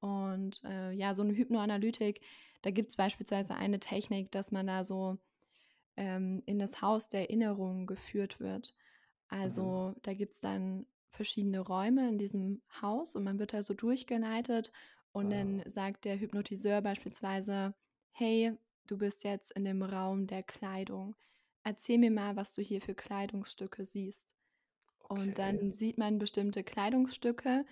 [0.00, 2.20] Und äh, ja, so eine Hypnoanalytik,
[2.62, 5.18] da gibt es beispielsweise eine Technik, dass man da so
[5.96, 8.74] ähm, in das Haus der Erinnerungen geführt wird.
[9.30, 9.38] Mhm.
[9.38, 13.74] Also da gibt es dann verschiedene Räume in diesem Haus und man wird da so
[13.74, 14.72] durchgeleitet
[15.12, 17.74] und dann Ah, sagt der Hypnotiseur beispielsweise,
[18.12, 18.52] hey,
[18.86, 21.16] du bist jetzt in dem Raum der Kleidung.
[21.64, 24.34] Erzähl mir mal, was du hier für Kleidungsstücke siehst.
[25.08, 25.38] Und okay.
[25.38, 27.64] dann sieht man bestimmte Kleidungsstücke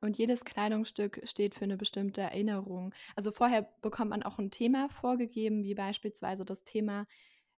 [0.00, 2.94] und jedes Kleidungsstück steht für eine bestimmte Erinnerung.
[3.16, 7.06] Also vorher bekommt man auch ein Thema vorgegeben, wie beispielsweise das Thema,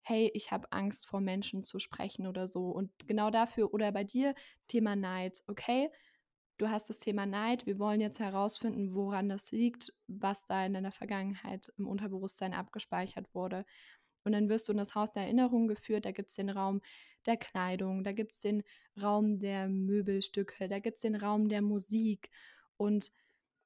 [0.02, 2.70] hey, ich habe Angst vor Menschen zu sprechen oder so.
[2.70, 4.34] Und genau dafür, oder bei dir
[4.68, 5.90] Thema Neid, okay,
[6.58, 10.74] du hast das Thema Neid, wir wollen jetzt herausfinden, woran das liegt, was da in
[10.74, 13.64] deiner Vergangenheit im Unterbewusstsein abgespeichert wurde.
[14.24, 16.80] Und dann wirst du in das Haus der Erinnerung geführt, da gibt es den Raum
[17.26, 18.62] der Kleidung, da gibt es den
[19.00, 22.30] Raum der Möbelstücke, da gibt es den Raum der Musik.
[22.76, 23.10] Und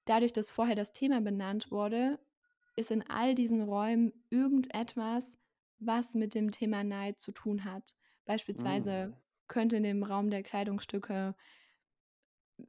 [0.07, 2.19] dadurch, dass vorher das Thema benannt wurde,
[2.77, 5.39] ist in all diesen Räumen irgendetwas,
[5.79, 7.95] was mit dem Thema Neid zu tun hat.
[8.25, 9.17] Beispielsweise Mm,
[9.49, 11.35] könnte in dem Raum der Kleidungsstücke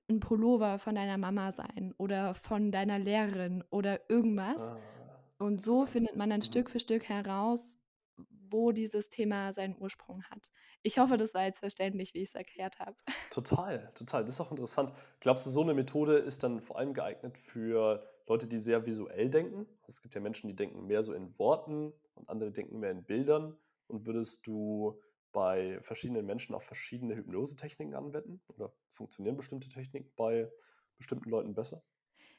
[0.10, 4.74] ein Pullover von deiner Mama sein oder von deiner Lehrerin oder irgendwas.
[4.74, 6.42] ah, Und so findet man dann Mhm.
[6.42, 7.80] Stück für Stück heraus,
[8.50, 10.52] wo dieses Thema seinen Ursprung hat.
[10.84, 12.98] Ich hoffe, das war jetzt verständlich, wie ich es erklärt habe.
[13.30, 14.24] Total, total.
[14.24, 14.94] Das ist auch interessant.
[15.20, 19.30] Glaubst du, so eine Methode ist dann vor allem geeignet für Leute, die sehr visuell
[19.30, 19.68] denken?
[19.82, 22.92] Also es gibt ja Menschen, die denken mehr so in Worten und andere denken mehr
[22.92, 23.58] in Bildern.
[23.88, 25.02] Und würdest du
[25.32, 28.42] bei verschiedenen Menschen auch verschiedene Hypnosetechniken anwenden?
[28.56, 30.52] Oder funktionieren bestimmte Techniken bei
[30.98, 31.84] bestimmten Leuten besser?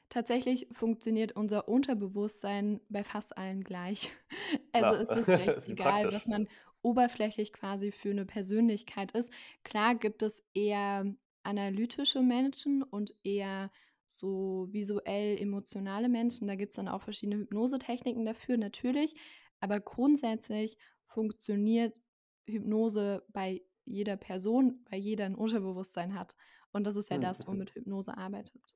[0.09, 4.11] Tatsächlich funktioniert unser Unterbewusstsein bei fast allen gleich.
[4.73, 6.47] Also Ja, ist es recht ist egal, was man
[6.83, 9.31] oberflächlich quasi für eine Persönlichkeit ist.
[9.64, 13.71] Klar gibt es eher analytische Menschen und eher
[14.07, 16.47] so visuell emotionale Menschen.
[16.49, 19.14] Da gibt es dann auch verschiedene Hypnosetechniken dafür, natürlich.
[19.61, 22.01] Aber grundsätzlich funktioniert
[22.47, 26.35] Hypnose bei jeder Person, weil jeder ein Unterbewusstsein hat.
[26.73, 27.47] Und das ist ja Mhm, das, mhm.
[27.47, 28.75] womit Hypnose arbeitet.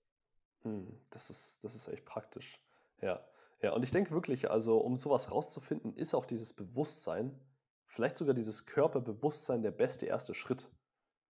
[0.62, 2.60] Hm, das ist das ist echt praktisch.
[3.00, 3.24] Ja.
[3.62, 7.40] Ja, und ich denke wirklich, also, um sowas rauszufinden, ist auch dieses Bewusstsein,
[7.86, 10.70] vielleicht sogar dieses Körperbewusstsein der beste erste Schritt.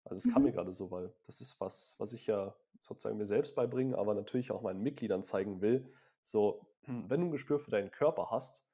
[0.04, 0.44] Also, es kam Mhm.
[0.44, 4.14] mir gerade so, weil das ist was, was ich ja sozusagen mir selbst beibringe, aber
[4.14, 5.92] natürlich auch meinen Mitgliedern zeigen will.
[6.22, 8.64] So, hm, wenn du ein Gespür für deinen Körper hast,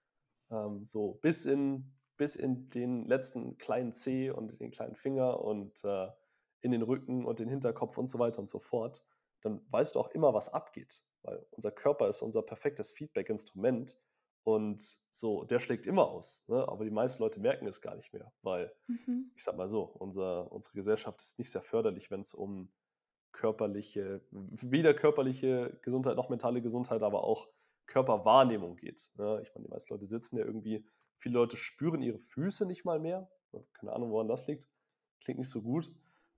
[0.51, 5.85] ähm, so bis in bis in den letzten kleinen Zeh und den kleinen Finger und,
[5.85, 6.09] äh,
[6.63, 9.05] in den Rücken und den Hinterkopf und so weiter und so fort,
[9.41, 14.01] dann weißt du auch immer, was abgeht, weil unser Körper ist unser perfektes Feedback-Instrument
[14.43, 14.83] und
[15.13, 16.67] so, der schlägt immer aus, ne?
[16.69, 19.31] Aber die meisten Leute merken es gar nicht mehr, weil Mhm.
[19.35, 22.73] ich sage mal so, unser unsere Gesellschaft ist nicht sehr förderlich, wenn es um
[23.33, 27.49] körperliche weder körperliche Gesundheit noch mentale Gesundheit, aber auch
[27.89, 29.41] Körperwahrnehmung geht, ne?
[29.43, 33.01] Ich meine, die meisten Leute sitzen ja irgendwie viele Leute spüren ihre Füße nicht mal
[33.01, 33.29] mehr.
[33.73, 34.69] Keine Ahnung, woran das liegt.
[35.25, 35.91] Klingt nicht so gut.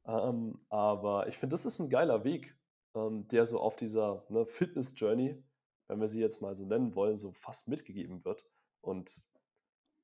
[0.06, 2.56] Ähm, aber ich finde, das ist ein geiler Weg,
[2.94, 5.42] ähm, der so auf dieser, ne, Fitness-Journey,
[5.88, 8.46] wenn wir sie jetzt mal so nennen wollen, so fast mitgegeben wird.
[8.80, 9.10] Und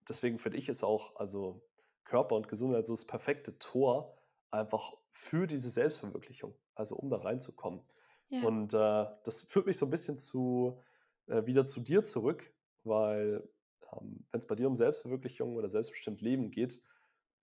[0.08, 1.62] deswegen finde ich es auch, also
[2.04, 4.16] Körper und Gesundheit so das perfekte Tor
[4.50, 7.82] einfach für diese Selbstverwirklichung, also um da reinzukommen.
[8.28, 8.42] Ja.
[8.42, 10.82] Und äh, das führt mich so ein bisschen zu,
[11.26, 12.52] äh, wieder zu dir zurück,
[12.84, 13.48] weil
[13.92, 16.80] ähm, wenn es bei dir um Selbstverwirklichung oder selbstbestimmt Leben geht,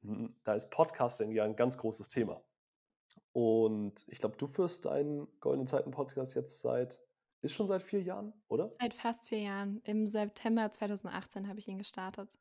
[0.02, 2.44] hm, da ist Podcasting ja ein ganz großes Thema.
[3.32, 7.02] Und ich glaube, du führst deinen Goldenen Zeiten-Podcast jetzt seit,
[7.42, 8.72] ist schon seit vier Jahren, oder?
[8.80, 9.82] Seit fast 4 Jahren.
[9.84, 12.38] Im September 2018 habe ich ihn gestartet.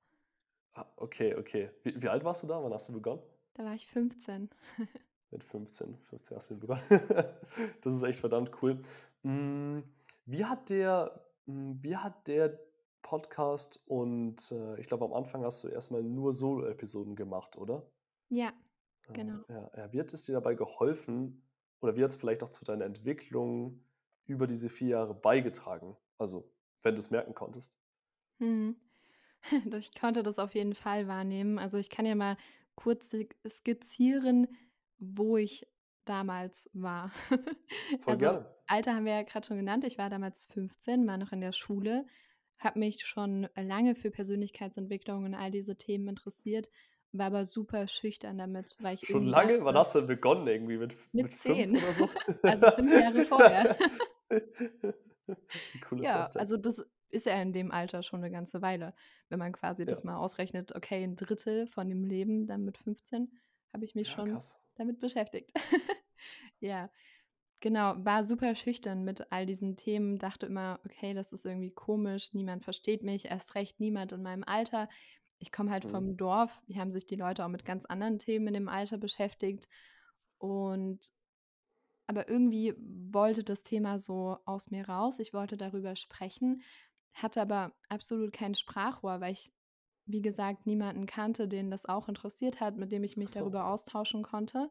[0.75, 1.71] Ah, okay, okay.
[1.83, 2.63] Wie, wie alt warst du da?
[2.63, 3.23] Wann hast du begonnen?
[3.55, 4.49] Da war ich 15.
[5.31, 6.83] Mit 15, 15 hast du ihn begonnen.
[7.83, 8.81] Das ist echt verdammt cool.
[9.23, 9.83] Hm,
[10.25, 12.59] wie hat der wie hat der
[13.03, 17.91] Podcast und, äh, ich glaube, am Anfang hast du erst mal nur Solo-Episoden gemacht, oder?
[18.29, 18.53] Ja,
[19.13, 19.43] genau.
[19.49, 19.93] Äh, ja, ja.
[19.93, 21.43] Wie hat es dir dabei geholfen
[21.81, 23.85] oder wie hat es vielleicht auch zu deiner Entwicklung
[24.27, 25.97] über diese 4 Jahre beigetragen?
[26.19, 26.49] Also,
[26.83, 27.75] wenn du es merken konntest.
[28.39, 28.77] Mhm.
[29.77, 31.59] Ich konnte das auf jeden Fall wahrnehmen.
[31.59, 32.37] Also, ich kann ja mal
[32.77, 33.15] kurz
[33.49, 34.49] skizzieren,
[34.99, 35.67] wo ich
[36.05, 37.11] damals war.
[38.01, 38.47] Voll Also, gerne.
[38.67, 39.85] Alter haben wir ja grad schon genannt.
[39.85, 42.07] Ich war damals 15, war noch in der Schule,
[42.59, 46.69] habe mich schon lange für Persönlichkeitsentwicklung und all diese Themen interessiert,
[47.13, 49.59] war aber super schüchtern damit, weil ich Schon lange?
[49.59, 50.47] Wann dachte hast du denn begonnen?
[50.47, 52.09] Irgendwie mit mit mit 5 10, oder so?
[52.43, 53.77] also 5 Jahre vorher.
[55.27, 56.41] Wie cool ist Ja, das denn?
[56.41, 58.95] also das ist er in dem Alter schon eine ganze Weile.
[59.29, 59.87] Wenn man quasi ja.
[59.87, 63.31] das mal ausrechnet, okay, ein Drittel von dem Leben dann mit 15,
[63.73, 64.57] habe ich mich ja, schon krass.
[64.83, 65.53] Damit beschäftigt.
[66.61, 66.91] ja,
[67.61, 72.35] genau, war super schüchtern mit all diesen Themen, dachte immer, okay, das ist irgendwie komisch,
[72.35, 74.89] niemand versteht mich, erst recht niemand in meinem Alter.
[75.39, 75.91] Ich komme halt mhm.
[75.91, 78.99] vom Dorf, hier haben sich die Leute auch mit ganz anderen Themen in dem Alter
[78.99, 79.69] beschäftigt
[80.39, 81.13] und
[82.07, 85.19] aber irgendwie wollte das Thema so aus mir raus.
[85.19, 86.63] Ich wollte darüber sprechen,
[87.15, 89.53] hatte aber absolut kein Sprachrohr, weil ich,
[90.07, 93.41] wie gesagt, niemanden kannte, den das auch interessiert hat, mit dem ich mich so.
[93.41, 94.69] darüber austauschen konnte.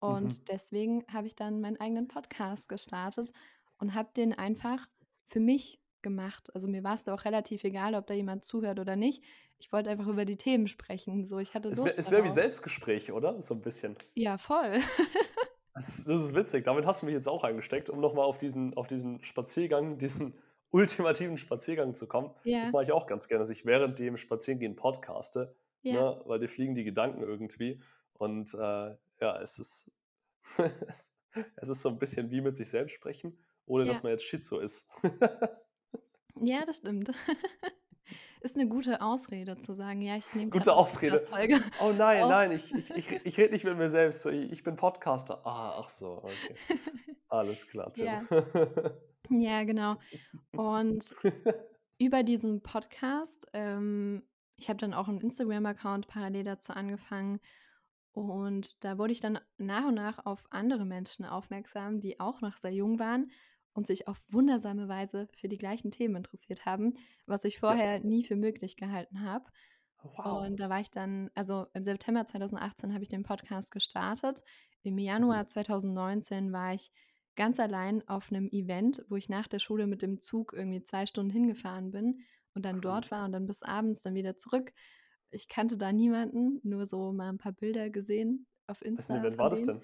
[0.00, 0.44] Und mhm.
[0.48, 3.32] deswegen habe ich dann meinen eigenen Podcast gestartet
[3.78, 4.86] und habe den einfach
[5.26, 6.54] für mich gemacht.
[6.54, 9.22] Also mir war es da auch relativ egal, ob da jemand zuhört oder nicht.
[9.58, 11.26] Ich wollte einfach über die Themen sprechen.
[11.26, 13.42] So, ich hatte es wäre wär wie Selbstgespräch, oder?
[13.42, 13.96] So ein bisschen.
[14.14, 14.78] Ja, voll.
[15.74, 16.64] Das, das, ist witzig.
[16.64, 20.34] Damit hast du mich jetzt auch eingesteckt, um nochmal auf diesen, auf diesen Spaziergang, diesen
[20.70, 22.30] ultimativen Spaziergang zu kommen.
[22.44, 22.60] Ja.
[22.60, 25.92] Das mache ich auch ganz gerne, dass ich während dem Spazierengehen podcaste, ja.
[25.92, 27.80] ne, weil dir fliegen die Gedanken irgendwie.
[28.14, 28.58] Und äh,
[29.20, 29.90] ja, es ist,
[31.56, 33.88] es, ist so ein bisschen wie mit sich selbst sprechen, ohne ja.
[33.88, 34.88] dass man jetzt Schizo ist.
[36.40, 37.10] ja, das stimmt.
[38.40, 41.22] ist eine gute Ausrede zu sagen, ja, ich nehme Gute Ausrede.
[41.80, 42.30] Oh nein, auf.
[42.30, 44.26] nein, ich, ich, ich, ich rede nicht mit mir selbst.
[44.26, 45.40] Ich bin Podcaster.
[45.44, 46.54] Ah, ach so, okay.
[47.28, 48.06] Alles klar, Tim.
[48.06, 48.24] Ja,
[49.30, 49.96] ja genau.
[50.52, 51.14] Und
[51.98, 54.22] über diesen Podcast, ähm,
[54.56, 57.40] ich habe dann auch einen Instagram-Account parallel dazu angefangen.
[58.12, 62.56] Und da wurde ich dann nach und nach auf andere Menschen aufmerksam, die auch noch
[62.56, 63.30] sehr jung waren
[63.74, 66.94] und sich auf wundersame Weise für die gleichen Themen interessiert haben,
[67.26, 68.04] was ich vorher ja.
[68.04, 69.44] nie für möglich gehalten habe.
[70.02, 70.46] Wow.
[70.46, 74.42] Und da war ich dann, also im September 2018 habe ich den Podcast gestartet.
[74.82, 76.52] Im Januar 2019 mhm.
[76.52, 76.90] war ich
[77.38, 81.06] ganz allein auf einem Event, wo ich nach der Schule mit dem Zug irgendwie zwei
[81.06, 82.20] Stunden hingefahren bin
[82.54, 82.80] und dann cool.
[82.82, 84.72] dort war und dann bis abends dann wieder zurück.
[85.30, 89.22] Ich kannte da niemanden, nur so mal ein paar Bilder gesehen auf Instagram.
[89.22, 89.80] Was Event war das denn?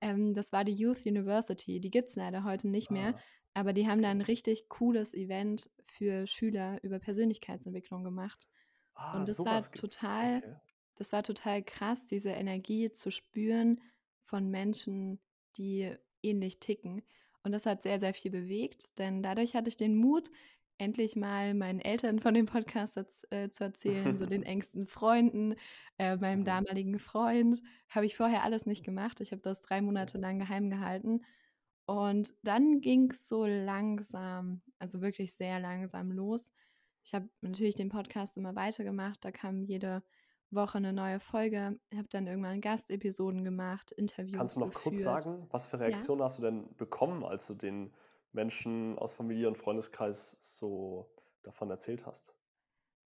[0.00, 1.80] Ähm, das war die Youth University.
[1.80, 3.14] Die gibt es leider heute nicht mehr.
[3.14, 3.20] Ah.
[3.54, 8.48] Aber die haben da ein richtig cooles Event für Schüler über Persönlichkeitsentwicklung gemacht.
[8.94, 10.56] Ah, und das war total, okay.
[10.96, 13.80] das war total krass, diese Energie zu spüren
[14.24, 15.20] von Menschen,
[15.56, 17.02] die ähnlich ticken.
[17.42, 20.30] Und das hat sehr, sehr viel bewegt, denn dadurch hatte ich den Mut,
[20.78, 22.98] endlich mal meinen Eltern von dem Podcast
[23.30, 25.54] äh, zu erzählen, so den engsten Freunden,
[25.98, 26.44] äh, meinem mhm.
[26.44, 27.62] damaligen Freund.
[27.88, 29.20] Habe ich vorher alles nicht gemacht.
[29.20, 31.22] Ich habe das drei Monate lang geheim gehalten.
[31.86, 36.52] Und dann ging es so langsam, also wirklich sehr langsam los.
[37.04, 39.24] Ich habe natürlich den Podcast immer weitergemacht.
[39.24, 40.02] Da kam jede
[40.50, 41.78] Woche eine neue Folge.
[41.90, 44.36] Ich habe dann irgendwann Gastepisoden gemacht, Interviews.
[44.36, 44.82] Kannst du noch geführt.
[44.84, 46.24] kurz sagen, was für Reaktionen ja?
[46.24, 47.92] hast du denn bekommen, als du den
[48.32, 51.10] Menschen aus Familie und Freundeskreis so
[51.42, 52.34] davon erzählt hast?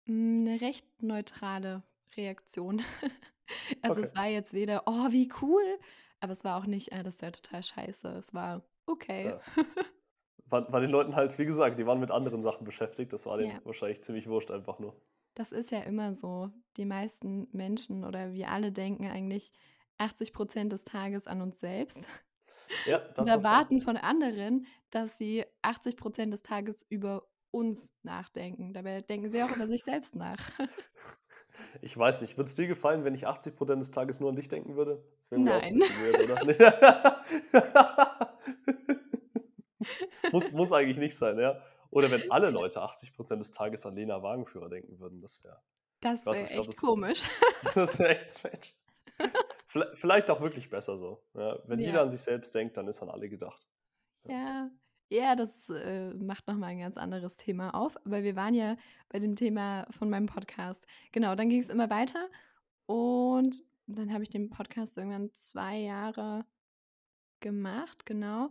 [0.04, 1.82] Hm, eine recht neutrale
[2.16, 2.82] Reaktion.
[3.82, 4.08] also okay.
[4.08, 5.62] es war jetzt weder, oh, wie cool,
[6.20, 8.08] aber es war auch nicht, äh, das ist ja total scheiße.
[8.08, 9.26] Es war okay.
[9.26, 9.40] Ja.
[10.46, 13.12] War, war, den Leuten halt, wie gesagt, die waren mit anderen Sachen beschäftigt.
[13.12, 13.60] Das war denen ja.
[13.62, 14.96] wahrscheinlich ziemlich wurscht einfach nur.
[15.34, 16.50] Das ist ja immer so.
[16.76, 19.52] Die meisten Menschen oder wir alle denken eigentlich
[19.98, 22.08] 80 Prozent des Tages an uns selbst.
[22.86, 28.72] Ja, das und erwarten von anderen, dass sie 80 Prozent des Tages über uns nachdenken.
[28.72, 30.38] Dabei denken sie auch über sich selbst nach.
[31.82, 34.36] Ich weiß nicht, würde es dir gefallen, wenn ich 80 Prozent des Tages nur an
[34.36, 35.04] dich denken würde?
[35.18, 37.22] Das wäre mir auch ein bisschen weird, oder?
[40.32, 41.60] muss, muss eigentlich nicht sein, ja.
[41.90, 45.60] Oder wenn alle Leute 80 Prozent des Tages an Lena Wagenführer denken würden, das wäre.
[46.00, 47.28] Das wäre echt glaub, komisch.
[47.74, 48.60] das wäre echt strange.
[49.94, 51.22] Vielleicht auch wirklich besser so.
[51.34, 51.86] Ja, wenn ja.
[51.86, 53.66] jeder an sich selbst denkt, dann ist an alle gedacht.
[54.24, 54.70] Ja,
[55.10, 57.96] ja das äh, macht nochmal ein ganz anderes Thema auf.
[58.04, 58.76] Aber wir waren ja
[59.08, 60.86] bei dem Thema von meinem Podcast.
[61.12, 62.28] Genau, dann ging es immer weiter.
[62.86, 66.44] Und dann habe ich den Podcast irgendwann zwei Jahre
[67.40, 68.50] gemacht, genau.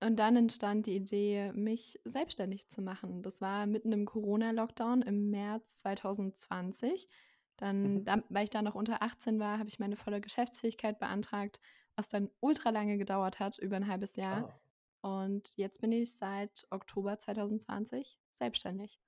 [0.00, 3.22] Und dann entstand die Idee, mich selbstständig zu machen.
[3.22, 7.08] Das war mitten im Corona-Lockdown im März 2020.
[7.56, 8.04] Dann, mhm.
[8.04, 11.60] da, weil ich da noch unter 18 war, habe ich meine volle Geschäftsfähigkeit beantragt,
[11.94, 14.60] was dann ultra lange gedauert hat, über ein halbes Jahr.
[15.02, 15.18] Ah.
[15.24, 19.00] Und jetzt bin ich seit Oktober 2020 selbstständig.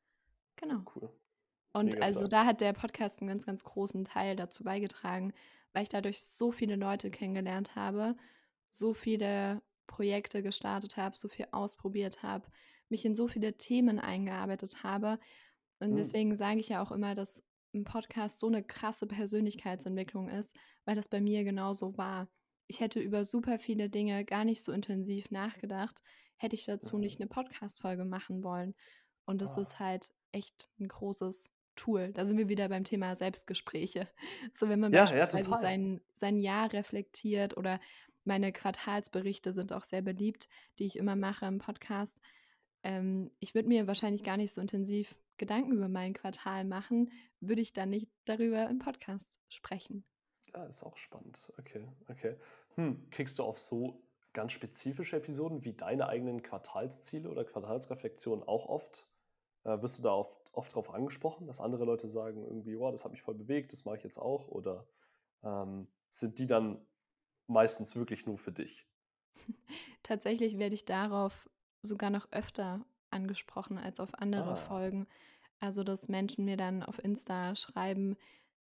[0.56, 0.80] Genau.
[0.94, 1.10] Cool.
[1.72, 2.28] Und Mega also klar.
[2.28, 5.34] da hat der Podcast einen ganz, ganz großen Teil dazu beigetragen,
[5.72, 8.16] weil ich dadurch so viele Leute kennengelernt habe,
[8.70, 12.46] so viele Projekte gestartet habe, so viel ausprobiert habe,
[12.88, 15.18] mich in so viele Themen eingearbeitet habe.
[15.80, 15.96] Und mhm.
[15.96, 20.94] deswegen sage ich ja auch immer, dass ein Podcast so eine krasse Persönlichkeitsentwicklung ist, weil
[20.94, 22.28] das bei mir genauso war
[22.68, 26.02] ich hätte über super viele Dinge gar nicht so intensiv nachgedacht,
[26.36, 28.74] hätte ich dazu nicht eine Podcast-Folge machen wollen.
[29.24, 29.62] Und das Ah.
[29.62, 32.12] ist halt echt ein großes Tool.
[32.12, 34.08] Da sind wir wieder beim Thema Selbstgespräche.
[34.52, 35.62] So, wenn man Ja, ja, beispielsweise total.
[35.62, 37.80] sein sein Jahr reflektiert oder
[38.28, 42.20] meine Quartalsberichte sind auch sehr beliebt, die ich immer mache im Podcast.
[42.84, 47.10] Ähm, ich würde mir wahrscheinlich gar nicht so intensiv Gedanken über mein Quartal machen,
[47.40, 50.04] würde ich dann nicht darüber im Podcast sprechen.
[50.54, 51.52] Ja, ist auch spannend.
[51.58, 52.36] Okay, okay.
[52.74, 58.66] Hm, kriegst du auf so ganz spezifische Episoden wie deine eigenen Quartalsziele oder Quartalsreflexionen auch
[58.66, 59.08] oft?
[59.64, 63.04] Äh, wirst du da oft, oft darauf angesprochen, dass andere Leute sagen, irgendwie, wow, das
[63.04, 64.48] hat mich voll bewegt, das mache ich jetzt auch?
[64.48, 64.86] Oder
[65.42, 66.86] ähm, sind die dann
[67.48, 68.86] meistens wirklich nur für dich?
[70.02, 71.48] Tatsächlich werde ich darauf
[71.82, 75.06] sogar noch öfter angesprochen als auf andere Ah, Folgen.
[75.60, 78.16] Also, dass Menschen mir dann auf Insta schreiben: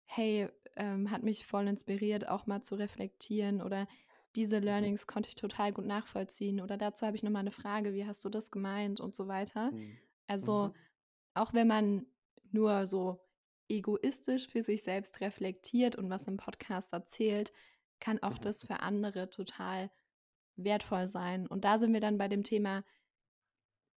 [0.07, 3.88] „Hey, ähm, hat mich voll inspiriert, auch mal zu reflektieren“ oder
[4.37, 7.53] „Diese mhm, Learnings konnte ich total gut nachvollziehen“ oder „Dazu habe ich noch mal 'ne
[7.53, 9.73] Frage, wie hast du das gemeint“ und so weiter.
[9.73, 10.85] mhm, Also, mhm,
[11.35, 12.07] auch wenn man
[12.53, 13.20] nur so
[13.68, 17.53] egoistisch für sich selbst reflektiert und was im Podcast erzählt,
[18.00, 19.90] kann auch mhm, das für andere total
[20.57, 21.46] wertvoll sein.
[21.46, 22.85] Und da sind wir dann bei dem Thema,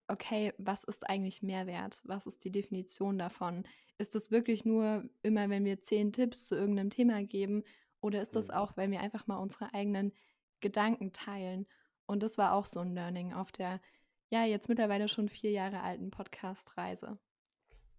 [0.07, 2.01] okay, was ist eigentlich Mehrwert?
[2.03, 3.67] Was ist die Definition davon?
[3.97, 7.63] Ist das wirklich nur immer, wenn wir zehn Tipps zu irgendeinem Thema geben?
[8.01, 8.53] Oder ist das mhm.
[8.55, 10.13] auch, wenn wir einfach mal unsere eigenen
[10.59, 11.67] Gedanken teilen?
[12.05, 13.81] Und das war auch so ein Learning auf der,
[14.29, 17.17] ja, jetzt mittlerweile schon vier Jahre alten Podcast-Reise.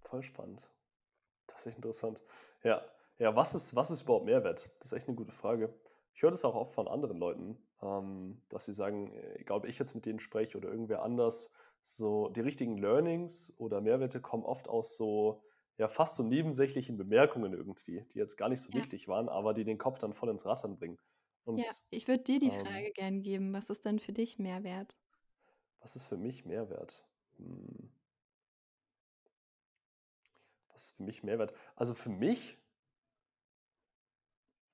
[0.00, 0.70] Voll spannend.
[1.46, 2.22] Das ist echt interessant.
[2.62, 2.82] Ja,
[3.18, 4.70] ja, was ist, was ist überhaupt Mehrwert?
[4.80, 5.74] Das ist echt eine gute Frage.
[6.14, 9.66] Ich höre das auch oft von anderen Leuten, ähm, dass sie sagen, äh, egal ob
[9.66, 14.44] ich jetzt mit denen spreche oder irgendwer anders, so die richtigen Learnings oder Mehrwerte kommen
[14.44, 15.42] oft aus so,
[15.78, 18.80] ja, fast so nebensächlichen Bemerkungen irgendwie, die jetzt gar nicht so Ja.
[18.80, 20.98] wichtig waren, aber die den Kopf dann voll ins Rattern bringen.
[21.54, 24.38] Ja, Und ich würde dir die ähm, Frage gern geben, was ist denn für dich
[24.38, 24.96] Mehrwert?
[25.80, 27.04] was ist für mich Mehrwert?
[27.36, 27.90] Hm,
[30.70, 31.52] was ist für mich Mehrwert?
[31.76, 32.58] Also für mich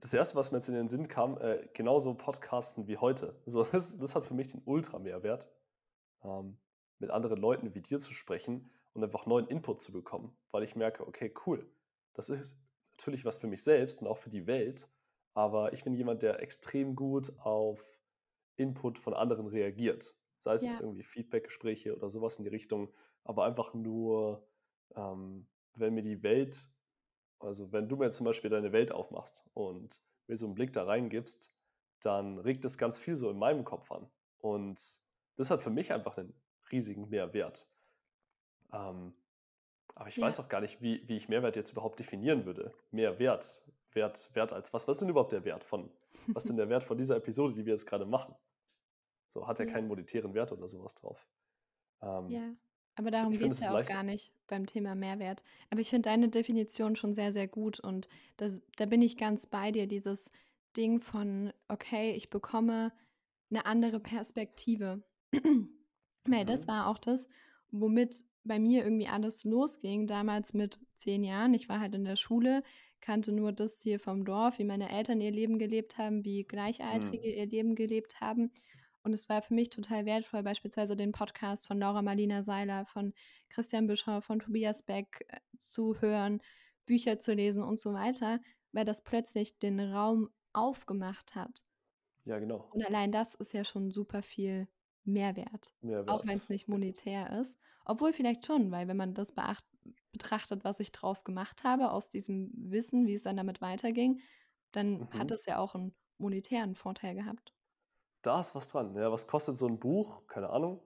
[0.04, 3.40] Das Erste, was mir jetzt in den Sinn kam, äh, genauso Podcasten wie heute.
[3.46, 5.50] So, das das hat für mich den Ultra-Mehrwert,
[6.24, 6.58] ähm,
[6.98, 10.76] mit anderen Leuten wie dir zu sprechen und einfach neuen Input zu bekommen, weil ich
[10.76, 11.72] merke: „Okay, cool,
[12.14, 12.60] das ist
[12.92, 14.90] natürlich was für mich selbst und auch für die Welt,
[15.34, 18.00] aber ich bin jemand, der extrem gut auf
[18.56, 22.92] Input von anderen reagiert.“ Sei es jetzt Ja, irgendwie Feedbackgespräche oder sowas in die Richtung,
[23.24, 24.48] aber einfach nur,
[24.96, 26.68] ähm, wenn mir die Welt
[27.44, 30.84] also, wenn du mir zum Beispiel deine Welt aufmachst und mir so einen Blick da
[30.84, 31.56] reingibst,
[32.02, 34.08] dann regt das ganz viel so in meinem Kopf an.
[34.38, 34.80] Und
[35.36, 36.34] das hat für mich einfach einen
[36.70, 37.66] riesigen Mehrwert.
[38.72, 39.14] Ähm,
[39.94, 40.26] aber ich ja.
[40.26, 42.74] weiß auch gar nicht, wie wie ich Mehrwert jetzt überhaupt definieren würde.
[42.90, 44.88] Mehrwert, Wert Wert als was?
[44.88, 45.90] Was ist denn überhaupt der Wert von
[46.32, 48.34] was ist denn der Wert von dieser Episode, die wir jetzt gerade machen?
[49.28, 49.72] So, hat ja Ja.
[49.72, 51.28] keinen monetären Wert oder sowas drauf.
[52.02, 52.54] Ähm, Ja,
[52.96, 55.42] aber darum geht's es ja auch leicht gar nicht beim Thema Mehrwert.
[55.70, 59.46] Aber ich finde deine Definition schon sehr, sehr gut und das da bin ich ganz
[59.46, 60.30] bei dir, dieses
[60.76, 62.92] Ding von: „Okay, ich bekomme
[63.50, 65.02] eine andere Perspektive.“
[66.28, 67.28] Weil das mhm, war auch das,
[67.70, 71.54] womit bei mir irgendwie alles losging, damals mit 10 Jahren.
[71.54, 72.62] Ich war halt in der Schule,
[73.00, 76.44] kannte nur das hier vom Dorf, wie meine Eltern ihr Leben gelebt haben, wie
[76.90, 78.52] mhm, Gleichaltrige ihr Leben gelebt haben.
[79.04, 83.14] Und es war für mich total wertvoll, beispielsweise den Podcast von Laura Marlina Seiler, von
[83.50, 86.42] Christian Bischoff, von Tobias Beck äh, zu hören,
[86.86, 88.40] Bücher zu lesen und so weiter,
[88.72, 91.64] weil das plötzlich den Raum aufgemacht hat.
[92.24, 94.68] ja, genau, Und allein das ist ja schon super viel
[95.04, 95.72] Mehrwert,
[96.06, 96.38] auch wenn Mehrwert.
[96.38, 97.58] es nicht monetär ist.
[97.84, 99.64] Obwohl vielleicht schon, weil wenn man das beacht
[100.12, 104.20] betrachtet, was ich draus gemacht habe, aus diesem Wissen, wie es dann damit weiterging,
[104.72, 105.34] dann hat Mhm.
[105.34, 107.53] es ja auch einen monetären Vorteil gehabt.
[108.24, 108.96] Da ist was dran.
[108.96, 110.26] Ja, was kostet so ein Buch?
[110.28, 110.80] Keine Ahnung,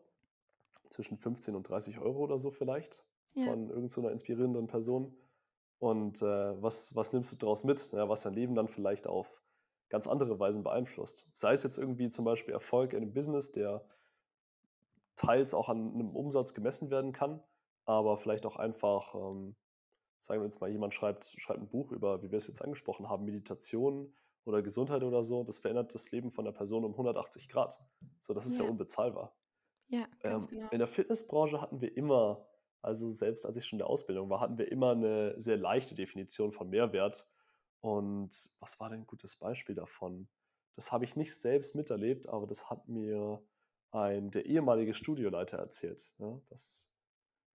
[0.91, 5.17] zwischen 15 und 30 Euro oder so vielleicht Ja, von irgend so inspirierenden Person.
[5.79, 9.43] Und, äh, was was nimmst du daraus mit, ja, was dein Leben dann vielleicht auf
[9.91, 11.29] ganz andere Weisen beeinflusst?
[11.35, 13.87] Sei es jetzt irgendwie zum Beispiel Erfolg in 'nem Business, der
[15.17, 17.43] teils auch an 'nem Umsatz gemessen werden kann,
[17.85, 19.57] aber vielleicht auch einfach, ähm,
[20.19, 23.09] sagen wir jetzt mal, jemand schreibt schreibt 'n Buch über, wie wir es jetzt angesprochen
[23.09, 24.15] haben, Meditation
[24.49, 25.45] oder Gesundheit oder so.
[25.45, 27.81] Das verändert das Leben von der Person um 180 Grad.
[28.21, 29.37] So, das ist ja ja, unbezahlbar.
[29.89, 30.71] ja, Ähm, genau.
[30.71, 32.47] in der Fitnessbranche hatten wir immer
[32.81, 35.97] also selbst als ich schon in der Ausbildung war, hatten wir immer eine sehr leichte
[35.97, 37.29] Definition von Mehrwert.
[37.81, 38.31] Und
[38.61, 40.29] was war denn 'n gutes Beispiel davon?
[40.77, 43.43] Das habe ich nicht selbst miterlebt, aber das hat mir
[43.91, 46.93] ein der ehemalige Studioleiter erzählt, ja, dass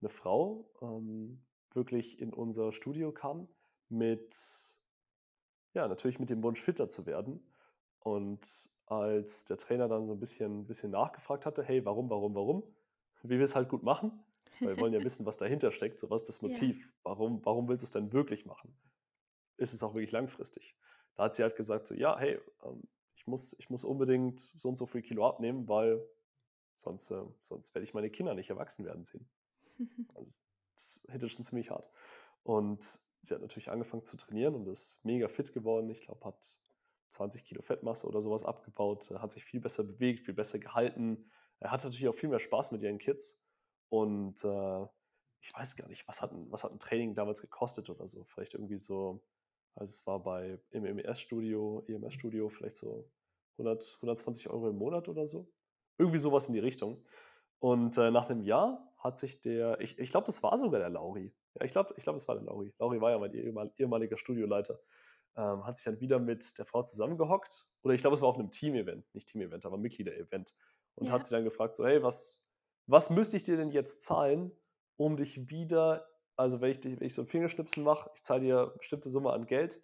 [0.02, 3.50] eine Frau, ähm, wirklich in unser Studio kam
[3.90, 4.34] mit
[5.74, 7.42] ja, natürlich mit dem Wunsch, fitter zu werden.
[8.00, 12.64] Und als der Trainer dann so ein bisschen bisschen nachgefragt hatte: „Hey, warum, warum, warum?“
[13.24, 14.24] Wie wir es halt gut machen,
[14.62, 16.94] Weil wir wollen ja wissen, was dahinter steckt, so was ist das Motiv, ja.
[17.04, 18.76] warum, warum willst du es denn wirklich machen?
[19.58, 20.76] Ist es auch wirklich langfristig?
[21.16, 22.84] Da hat sie halt gesagt, so, ja, hey, ähm,
[23.16, 26.06] ich, muss, ich muss unbedingt so und so viel Kilo abnehmen, weil
[26.76, 29.30] sonst, äh, sonst werde ich meine Kinder nicht erwachsen werden sehen.
[30.16, 30.32] Also,
[30.76, 31.90] das hätte schon ziemlich hart.
[32.44, 35.90] Und sie hat natürlich angefangen zu trainieren und ist mega fit geworden.
[35.90, 36.60] Ich glaube, hat
[37.10, 41.26] 20 Kilo Fettmasse oder sowas abgebaut, hat sich viel besser bewegt, viel besser gehalten.
[41.60, 43.40] Er hat natürlich auch viel mehr Spaß mit ihren Kids.
[43.90, 44.86] Und äh,
[45.40, 48.26] ich weiß gar nicht, was hat, ein, was hat ein Training damals gekostet oder so.
[48.26, 49.24] Vielleicht irgendwie so,
[49.76, 53.10] also es war bei im EMS-Studio, EMS-Studio vielleicht so
[53.58, 55.48] 100, 120 Euro im Monat oder so.
[55.98, 57.06] Irgendwie sowas in die Richtung.
[57.60, 60.90] Und äh, nach einem Jahr hat sich der, ich, ich glaube, das war sogar der
[60.90, 61.34] Lauri.
[61.56, 62.74] Ja, ich glaube, ich glaub, es war der Lauri.
[62.80, 64.80] Lauri war ja mein ehemaliger Studioleiter.
[65.36, 67.66] Ähm, hat sich dann wieder mit der Frau zusammengehockt.
[67.82, 70.54] Oder ich glaube, es war auf einem Team-Event, nicht Team-Event, aber Mitglieder-Event.
[70.96, 71.14] Und ja.
[71.14, 72.44] hat sie dann gefragt, so, hey, was,
[72.88, 74.52] was müsste ich dir denn jetzt zahlen,
[74.96, 78.42] um dich wieder, also wenn ich, dich, wenn ich so ein Fingerschnipsen mache, ich zahle
[78.42, 79.82] dir eine bestimmte Summe an Geld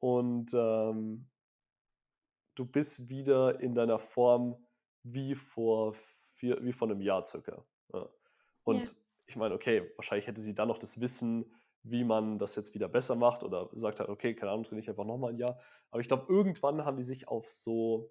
[0.00, 1.28] und ähm,
[2.56, 4.66] du bist wieder in deiner Form
[5.04, 5.94] wie vor,
[6.34, 7.64] vier, wie vor einem Jahr circa.
[7.92, 8.08] Ja.
[8.64, 8.92] Und ja.
[9.28, 12.88] Ich meine, okay, wahrscheinlich hätte sie dann noch das Wissen, wie man das jetzt wieder
[12.88, 15.60] besser macht oder sagt halt, okay, keine Ahnung, trainiere ich einfach nochmal ein Jahr.
[15.90, 18.10] Aber ich glaube, irgendwann haben die sich auf so,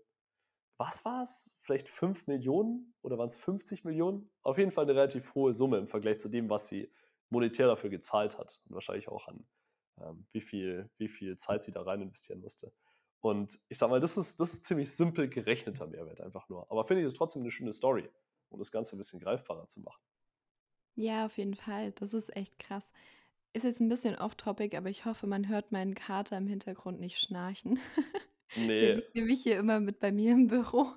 [0.77, 1.57] was war es?
[1.59, 4.29] Vielleicht 5 Millionen oder waren es 50 Millionen?
[4.43, 6.91] Auf jeden Fall eine relativ hohe Summe im Vergleich zu dem, was sie
[7.29, 9.47] monetär dafür gezahlt hat und wahrscheinlich auch an,
[9.99, 12.71] ähm, wie, viel, wie viel Zeit sie da rein investieren musste.
[13.21, 16.69] Und ich sag mal, das ist, das ist ziemlich simpel gerechneter Mehrwert einfach nur.
[16.71, 18.07] Aber finde ich es trotzdem eine schöne Story,
[18.49, 20.01] um das Ganze ein bisschen greifbarer zu machen.
[20.97, 21.91] Ja, auf jeden Fall.
[21.91, 22.91] Das ist echt krass.
[23.53, 27.19] Ist jetzt ein bisschen off-topic, aber ich hoffe, man hört meinen Kater im Hintergrund nicht
[27.19, 27.79] schnarchen.
[28.55, 28.79] Nee.
[28.79, 30.87] Der liegt nämlich hier immer mit bei mir im Büro.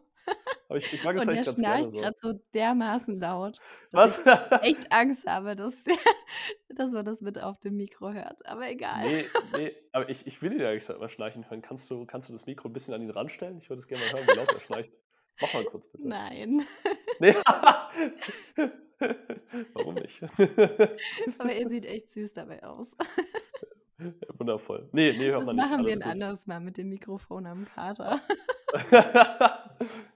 [0.68, 2.00] Aber ich, ich mag es Und eigentlich der ganz gerne schnarcht so.
[2.00, 3.58] gerade so dermaßen laut,
[3.90, 4.22] Was?
[4.22, 5.74] dass ich echt Angst habe, dass,
[6.68, 8.46] dass man das mit auf dem Mikro hört.
[8.46, 9.04] Aber egal.
[9.04, 9.24] Nee,
[9.56, 11.60] nee, aber ich, ich will ihn ja nicht mal schnarchen hören.
[11.60, 13.58] Kannst du, kannst du das Mikro ein bisschen an ihn ranstellen?
[13.58, 14.92] Ich würde es gerne mal hören, wie laut er schnarcht.
[15.40, 16.06] Mach mal kurz bitte.
[16.06, 16.64] Nein.
[17.20, 17.34] Nee.
[19.74, 20.22] Warum nicht?
[21.38, 22.90] Aber er sieht echt süß dabei aus.
[23.98, 24.06] Ja,
[24.38, 24.88] wundervoll.
[24.92, 25.70] Nee, nee, hört das man nicht.
[25.70, 28.20] machen wir ein anderes Mal mit dem Mikrofon am Kater.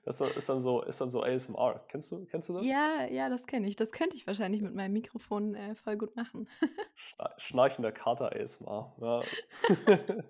[0.05, 1.85] das ist dann so, ist dann so ASMR.
[1.89, 2.67] Kennst du, kennst du das?
[2.67, 3.77] Ja, ja, das kenne ich.
[3.77, 6.49] Das könnte ich wahrscheinlich mit meinem Mikrofon äh, voll gut machen.
[6.97, 8.95] Schna- Schnarchender Kater ASMR.
[9.01, 9.99] Ja, ja,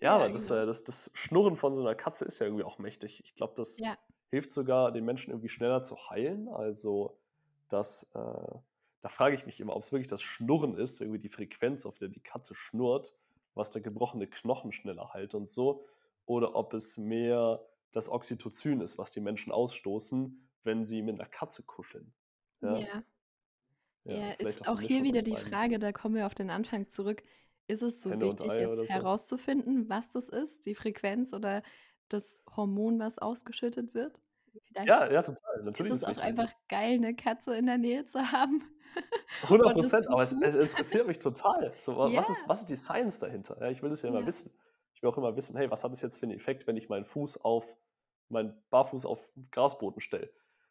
[0.00, 0.62] Ja, aber das, genau.
[0.62, 3.20] äh, das, das Schnurren von so einer Katze ist ja irgendwie auch mächtig.
[3.24, 3.98] Ich glaube, das Ja,
[4.32, 6.48] hilft sogar den Menschen irgendwie schneller zu heilen.
[6.48, 7.18] Also,
[7.68, 8.54] das, äh,
[9.02, 11.98] da frage ich mich immer, ob es wirklich das Schnurren ist, irgendwie die Frequenz, auf
[11.98, 13.12] der die Katze schnurrt,
[13.54, 15.84] was der gebrochene Knochen schneller heilt und so,
[16.24, 21.28] oder ob es mehr das Oxytocin ist, was die Menschen ausstoßen, wenn sie mit einer
[21.28, 22.10] Katze kuscheln.
[22.62, 23.02] Ja, ja.
[24.04, 25.36] ja, Ja, ist auch auch hier wieder die.
[25.36, 27.22] Frage, da kommen wir auf den Anfang zurück.
[27.66, 28.94] Ist es so und wichtig, jetzt so.
[28.94, 31.62] herauszufinden, was das ist, die Frequenz oder
[32.08, 34.21] das Hormon, was ausgeschüttet wird?
[34.84, 35.62] Ja, ja, total.
[35.62, 36.24] ist Natürlich ist es es auch wichtig.
[36.24, 38.62] einfach geil, eine Katze in der Nähe zu haben
[39.48, 41.74] 100 und es Prozent, aber es, es interessiert mich total.
[41.78, 43.58] So, wa- was, Ja, ist, was ist die Science dahinter?
[43.60, 44.52] Ja, ich will das ja immer ja, wissen.
[44.94, 46.88] Ich will auch immer wissen, hey, was hat es jetzt für einen Effekt, wenn ich
[46.88, 47.76] meinen Fuß auf,
[48.28, 50.30] meinen Barfuß auf Grasboden stelle?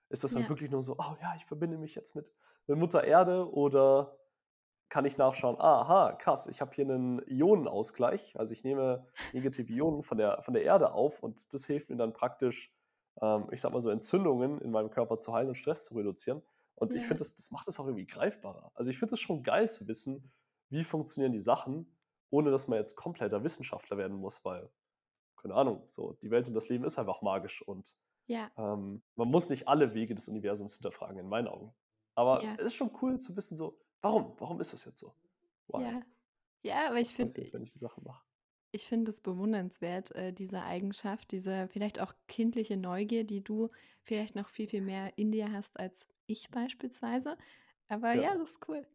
[0.10, 2.32] Ist das dann ja, wirklich nur so, oh ja, ich verbinde mich jetzt mit,
[2.68, 4.18] mit Mutter Erde oder
[4.90, 9.72] kann ich nachschauen, ah, aha, krass, ich habe hier einen Ionenausgleich, also ich nehme negative
[9.74, 12.74] Ionen von der, von der Erde auf und das hilft mir dann praktisch,
[13.22, 16.42] ähm, ich sag mal so, Entzündungen in meinem Körper zu heilen und Stress zu reduzieren.
[16.76, 18.72] Und ich ja, finde, das, das macht es auch irgendwie greifbarer.
[18.74, 20.32] Also ich finde es schon geil zu wissen,
[20.70, 21.86] wie funktionieren die Sachen,
[22.32, 24.70] ohne dass man jetzt kompletter Wissenschaftler werden muss, weil,
[25.36, 27.96] keine Ahnung, so die Welt und das Leben ist einfach magisch und
[28.28, 31.74] ja, ähm, man muss nicht alle Wege des Universums hinterfragen, in meinen Augen.
[32.16, 34.34] Aber ja, es ist schon cool zu wissen, so, warum?
[34.38, 35.14] Warum ist das jetzt so?
[35.68, 35.84] Why?
[35.84, 36.02] ja.
[36.64, 38.24] Ja, aber ich finde, wenn ich die Sachen mache?
[38.72, 43.70] Ich finde es bewundernswert, äh, diese Eigenschaft, diese vielleicht auch kindliche Neugier, die du
[44.04, 47.38] vielleicht noch viel, viel mehr in dir hast als ich beispielsweise.
[47.90, 48.38] Aber ja, Ja.
[48.38, 48.88] das ist cool.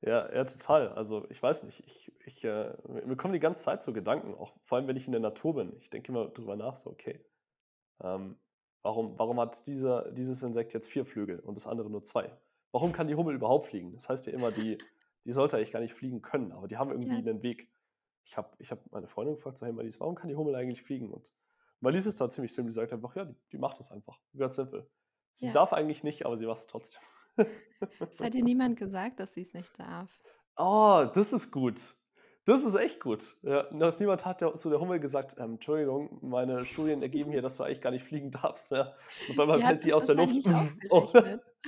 [0.00, 0.88] Ja, ja, total.
[0.90, 2.72] Also ich weiß nicht, ich, ich, äh,
[3.04, 5.56] mir kommen die ganze Zeit so Gedanken, auch vor allem wenn ich in der Natur
[5.56, 5.76] bin.
[5.80, 7.24] Ich denke immer drüber nach, so, okay,
[8.02, 8.38] ähm,
[8.82, 12.38] warum, warum hat dieser, dieses Insekt jetzt vier Flügel und das andere nur zwei?
[12.72, 13.94] Warum kann die Hummel überhaupt fliegen?
[13.94, 14.78] Das heißt ja immer, die,
[15.24, 17.70] die sollte eigentlich gar nicht fliegen können, aber die haben irgendwie Ja, einen Weg.
[18.28, 20.82] Ich habe ich hab meine Freundin gefragt, so, hey Marlies, warum kann die Hummel eigentlich
[20.82, 21.10] fliegen?
[21.10, 21.32] Und
[21.80, 24.20] Marlies ist da ziemlich simpel, die sagt einfach, ja, die, die macht das einfach.
[24.36, 24.86] Ganz simpel.
[25.32, 25.52] Sie ja.
[25.52, 27.00] darf eigentlich nicht, aber sie macht es trotzdem.
[28.10, 30.12] Es hat dir niemand gesagt, dass sie es nicht darf.
[30.56, 31.80] Oh, das ist gut.
[32.44, 33.36] Das ist echt gut.
[33.42, 37.40] Ja, noch niemand hat der, zu der Hummel gesagt, ähm, Entschuldigung, meine Studien ergeben hier,
[37.40, 38.72] dass du eigentlich gar nicht fliegen darfst.
[38.72, 38.94] Ja.
[39.28, 40.44] Und auf einmal fällt die aus der Luft.
[40.90, 41.08] Oh,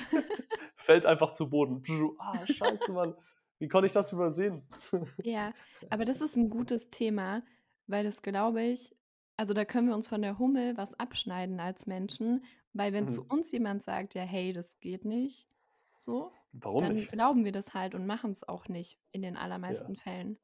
[0.74, 1.82] fällt einfach zu Boden.
[2.18, 3.14] Ah, scheiße, Mann.
[3.60, 4.64] Wie konnte ich das übersehen?
[5.22, 5.52] Ja,
[5.90, 7.44] aber das ist ein gutes Thema,
[7.86, 8.96] weil das glaube ich,
[9.36, 13.22] also da können wir uns von der Hummel was abschneiden als Menschen, weil wenn zu
[13.22, 13.28] Mhm.
[13.28, 15.48] uns jemand sagt, ja, hey, das geht nicht,
[15.94, 17.10] so, Warum dann nicht?
[17.10, 19.36] glauben wir das halt und machen es auch nicht in den
[19.68, 19.80] Ja.
[19.80, 20.38] allermeisten Fällen.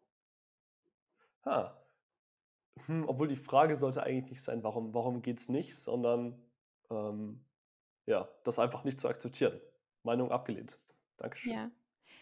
[1.44, 1.82] Ha.
[2.86, 6.42] Hm, obwohl die Frage sollte eigentlich nicht sein, warum, warum geht es nicht, sondern
[6.90, 7.44] ähm,
[8.06, 9.60] ja, das einfach nicht zu akzeptieren.
[10.02, 10.80] Meinung abgelehnt.
[11.18, 11.52] Dankeschön.
[11.52, 11.70] Ja.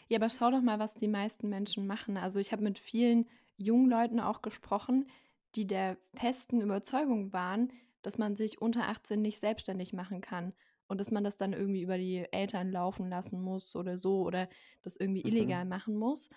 [0.09, 2.17] Ja, aber schau doch mal, was die meisten Menschen machen.
[2.17, 5.09] Also ich habe mit vielen jungen Leuten auch gesprochen,
[5.55, 10.53] die der festen Überzeugung waren, dass man sich unter 18 nicht selbstständig machen kann
[10.89, 14.49] und dass man das dann irgendwie über die Eltern laufen lassen muss oder so oder
[14.83, 15.65] das irgendwie illegal Mhm.
[15.65, 16.29] machen muss.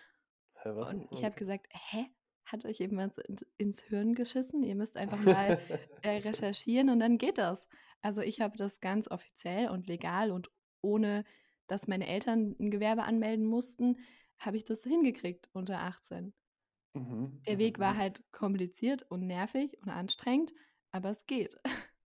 [0.64, 0.92] Hä, was?
[0.92, 2.08] Und ich habe gesagt, hä?
[2.46, 4.64] Hat euch jemand ins ins Hirn geschissen?
[4.64, 5.58] Ihr müsst einfach mal
[6.02, 7.68] äh, recherchieren und dann geht das.
[8.02, 10.50] Also ich habe das ganz offiziell und legal und
[10.82, 11.26] ohne,
[11.68, 13.98] dass meine Eltern ein Gewerbe anmelden mussten,
[14.38, 16.34] habe ich das hingekriegt unter 18.
[16.94, 17.98] Mhm, Der mhm, Weg war mhm.
[17.98, 20.54] halt kompliziert und nervig und anstrengend,
[20.92, 21.58] aber es geht.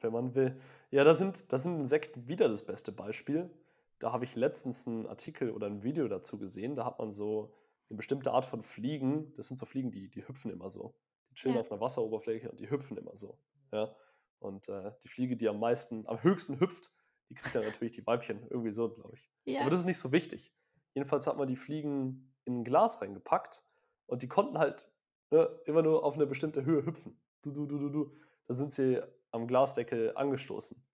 [0.00, 0.60] Wenn man will.
[0.90, 3.50] Ja, da sind, da sind Insekten wieder das beste Beispiel.
[3.98, 6.74] Da habe ich letztens einen Artikel oder ein Video dazu gesehen.
[6.74, 7.54] Da hat man so
[7.88, 9.32] eine bestimmte Art von Fliegen.
[9.36, 10.94] Das sind so Fliegen, die, die hüpfen immer so.
[11.30, 11.60] Die chillen Ja.
[11.60, 13.38] auf einer Wasseroberfläche und die hüpfen immer so.
[13.72, 13.94] Ja?
[14.40, 16.90] Und äh, die Fliege, die am meisten, am höchsten hüpft,
[17.28, 18.46] die kriegt dann natürlich die Weibchen.
[18.50, 19.30] Irgendwie so, glaube ich.
[19.46, 20.52] Aber Ja, das ist nicht so wichtig.
[20.94, 23.62] Jedenfalls hat man die Fliegen in ein Glas reingepackt
[24.06, 24.90] und die konnten halt
[25.30, 27.18] ne, immer nur auf eine bestimmte Höhe hüpfen.
[27.42, 28.16] Du, du, du, du, du.
[28.46, 29.00] Da sind sie
[29.30, 30.84] am Glasdeckel angestoßen.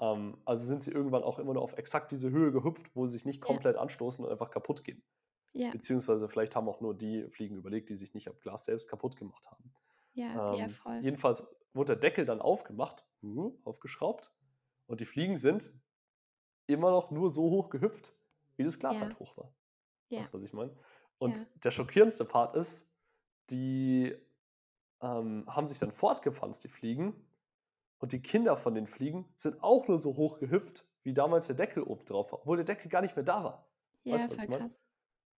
[0.00, 3.12] Ähm, also sind sie irgendwann auch immer nur auf exakt diese Höhe gehüpft, wo sie
[3.14, 5.02] sich nicht ja, komplett anstoßen und einfach kaputt gehen.
[5.52, 8.88] ja, Beziehungsweise vielleicht haben auch nur die Fliegen überlegt, die sich nicht am Glas selbst
[8.88, 9.72] kaputt gemacht haben.
[10.14, 11.00] ja, ja, Ähm, voll.
[11.02, 11.44] jedenfalls
[11.74, 14.32] wurde der Deckel dann aufgemacht, uh, aufgeschraubt
[14.92, 15.72] und die Fliegen sind
[16.66, 18.14] immer noch nur so hoch gehüpft,
[18.56, 19.50] wie das Glas Ja, halt hoch war.
[20.10, 20.76] ja, Weißt du, was ich meine?
[21.16, 22.92] Und ja, der schockierendste Part ist,
[23.48, 24.14] die
[25.00, 27.14] ähm, haben sich dann fortgepflanzt, die Fliegen.
[28.00, 31.56] Und die Kinder von den Fliegen sind auch nur so hoch gehüpft, wie damals der
[31.56, 33.66] Deckel oben drauf war, obwohl der Deckel gar nicht mehr da war.
[34.04, 34.68] Weißt ja, du, was ich meine?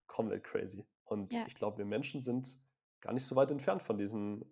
[0.09, 0.85] Komplett crazy.
[1.05, 2.59] Und Ja, ich glaube, wir Menschen sind
[3.01, 4.45] gar nicht so weit entfernt von diesen,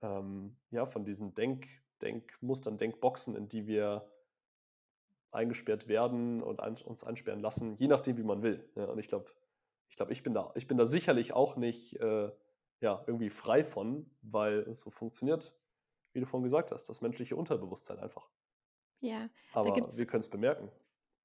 [0.00, 1.68] ähm, ja, von diesen Denk,
[2.00, 4.10] Denkmustern, Denkboxen, in die wir
[5.32, 8.68] eingesperrt werden und ein, uns einsperren lassen, je nachdem, wie man will.
[8.76, 9.30] Ja, und ich glaube,
[9.88, 12.30] ich glaube, ich bin da, ich bin da sicherlich auch nicht äh,
[12.80, 15.56] ja, irgendwie frei von, weil es so funktioniert,
[16.12, 18.30] wie du vorhin gesagt hast, das menschliche Unterbewusstsein einfach.
[19.00, 20.72] ja, Aber wir können es bemerken.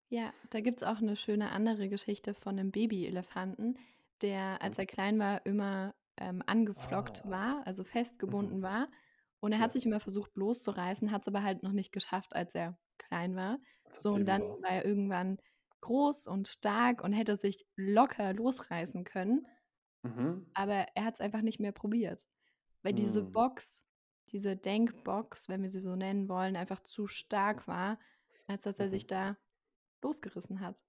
[0.09, 3.77] Ja, da gibt es auch eine schöne andere Geschichte von einem Babyelefanten,
[4.21, 4.79] der, als Mhm.
[4.79, 7.83] er klein war, immer ähm, angeflockt Ah, war, also
[8.25, 8.53] mhm.
[8.53, 8.87] festgebunden war.
[9.39, 12.35] Und er hat Ja, sich immer versucht loszureißen, hat es aber halt noch nicht geschafft,
[12.35, 12.77] als er
[13.07, 13.59] klein war.
[13.97, 14.57] So, und dann war.
[14.61, 15.37] war er irgendwann
[15.81, 19.47] groß und stark und hätte sich locker losreißen können,
[20.03, 20.45] Mhm.
[20.53, 22.27] aber er hat es einfach nicht mehr probiert,
[22.83, 23.25] weil diese Hm.
[23.25, 23.83] Box,
[24.31, 27.99] diese Denkbox, wenn wir sie so nennen wollen, einfach zu stark war,
[28.47, 28.89] als dass er Mhm.
[28.89, 29.37] sich da
[30.03, 30.83] losgerissen hat.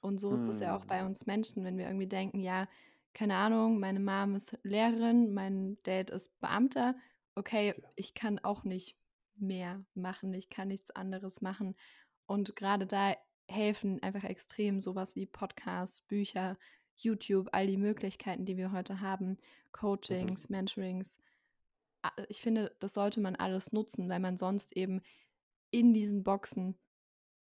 [0.00, 0.86] Und so ist es ja auch Hm.
[0.86, 2.68] bei uns Menschen, wenn wir irgendwie denken, ja,
[3.14, 6.96] keine Ahnung, meine Mom ist Lehrerin, mein Dad ist Beamter,
[7.36, 8.98] okay, ich kann auch nicht
[9.42, 11.76] mehr machen, ich kann nichts anderes machen.
[12.26, 13.14] Und gerade da
[13.48, 16.56] helfen einfach extrem sowas wie Podcasts, Bücher,
[16.96, 19.38] YouTube, all die Möglichkeiten, die wir heute haben, Mhm.
[19.72, 21.18] Coachings, Mentorings.
[22.02, 25.02] A- Ich finde, das sollte man alles nutzen, weil man sonst eben
[25.70, 26.78] in diesen Boxen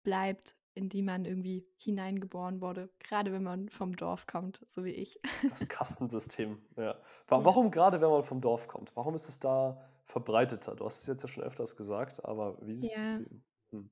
[0.03, 2.90] bleibt, in die man irgendwie hineingeboren wurde.
[2.99, 5.20] Gerade wenn man vom Dorf kommt, so wie ich.
[5.49, 6.95] Das Kastensystem, ja.
[7.28, 7.45] Wa Ja.
[7.45, 8.95] warum gerade, wenn man vom Dorf kommt?
[8.97, 10.74] Warum ist es da verbreiteter?
[10.76, 13.20] Du hast es jetzt ja schon öfters gesagt, aber wie ist Ja,
[13.72, 13.90] hm,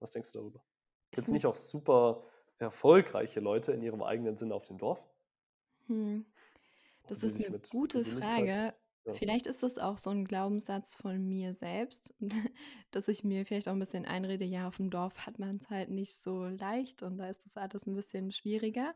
[0.00, 0.64] was denkst du darüber?
[1.12, 2.26] Gibt es nicht auch super
[2.58, 5.04] erfolgreiche Leute in ihrem eigenen Sinne auf dem Dorf,
[5.86, 6.26] hm,
[7.06, 8.74] das ist eine gute Frage.
[9.04, 9.12] ja.
[9.14, 12.14] Vielleicht ist das auch so ein Glaubenssatz von mir selbst,
[12.92, 15.70] dass ich mir vielleicht auch ein bisschen einrede, ja, auf dem Dorf hat man es
[15.70, 18.94] halt nicht so leicht und da ist das alles ein bisschen schwieriger.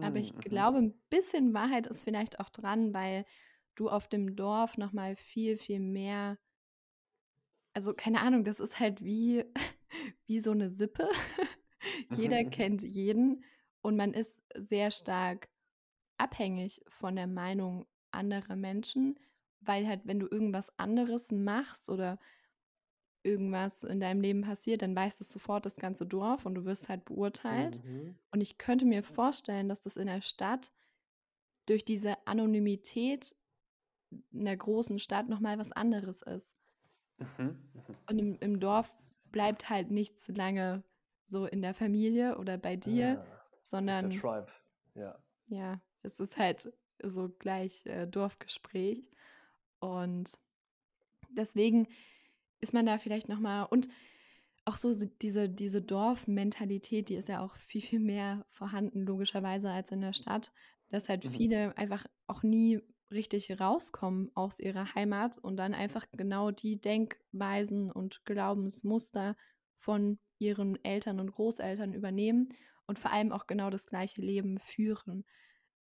[0.00, 0.40] Aber Hm, ich mhm.
[0.40, 3.26] glaube, ein bisschen Wahrheit ist vielleicht auch dran, weil
[3.74, 6.38] du auf dem Dorf noch mal viel, viel mehr
[7.74, 9.44] also, keine Ahnung, das ist halt wie
[10.26, 11.08] wie so eine Sippe.
[12.16, 13.44] Jeder kennt jeden
[13.80, 15.48] und man ist sehr stark
[16.18, 19.18] abhängig von der Meinung anderer Menschen,
[19.60, 22.18] weil halt, wenn du irgendwas anderes machst oder
[23.24, 26.88] irgendwas in deinem Leben passiert, dann weiß das sofort das ganze Dorf und du wirst
[26.88, 27.82] halt beurteilt.
[27.84, 28.16] Mhm.
[28.32, 30.72] Und ich könnte mir vorstellen, dass das in der Stadt
[31.66, 33.34] durch diese Anonymität
[34.32, 36.56] in der großen Stadt noch mal was anderes ist.
[37.18, 37.26] Mhm,
[37.74, 37.96] mhm.
[38.08, 38.94] Und im, im Dorf
[39.30, 40.82] bleibt halt nichts lange
[41.24, 43.24] so in der Familie oder bei dir, Ah,
[43.60, 44.52] ist der sondern Tribe.
[44.94, 45.18] Ja.
[45.46, 49.08] ja, es ist halt so gleich äh, Dorfgespräch.
[49.80, 50.38] Und
[51.30, 51.88] deswegen
[52.60, 53.88] ist man da vielleicht noch mal und
[54.64, 59.70] auch so so diese diese Dorfmentalität, die ist ja auch viel, viel mehr vorhanden logischerweise
[59.70, 60.52] als in der Stadt,
[60.88, 61.30] dass halt Mhm.
[61.30, 62.80] viele einfach auch nie
[63.12, 69.36] richtig rauskommen aus ihrer Heimat und dann einfach genau die Denkweisen und Glaubensmuster
[69.78, 72.48] von ihren Eltern und Großeltern übernehmen
[72.86, 75.24] und vor allem auch genau das gleiche Leben führen.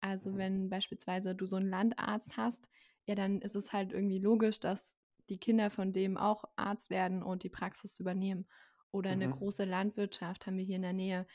[0.01, 0.39] Also, Mhm.
[0.39, 2.68] wenn beispielsweise du so 'n Landarzt hast,
[3.07, 7.22] ja, dann ist es halt irgendwie logisch, dass die Kinder von dem auch Arzt werden
[7.22, 8.47] und die Praxis übernehmen.
[8.93, 9.28] Oder Mhm.
[9.28, 11.26] große Landwirtschaft haben wir hier in der Nähe,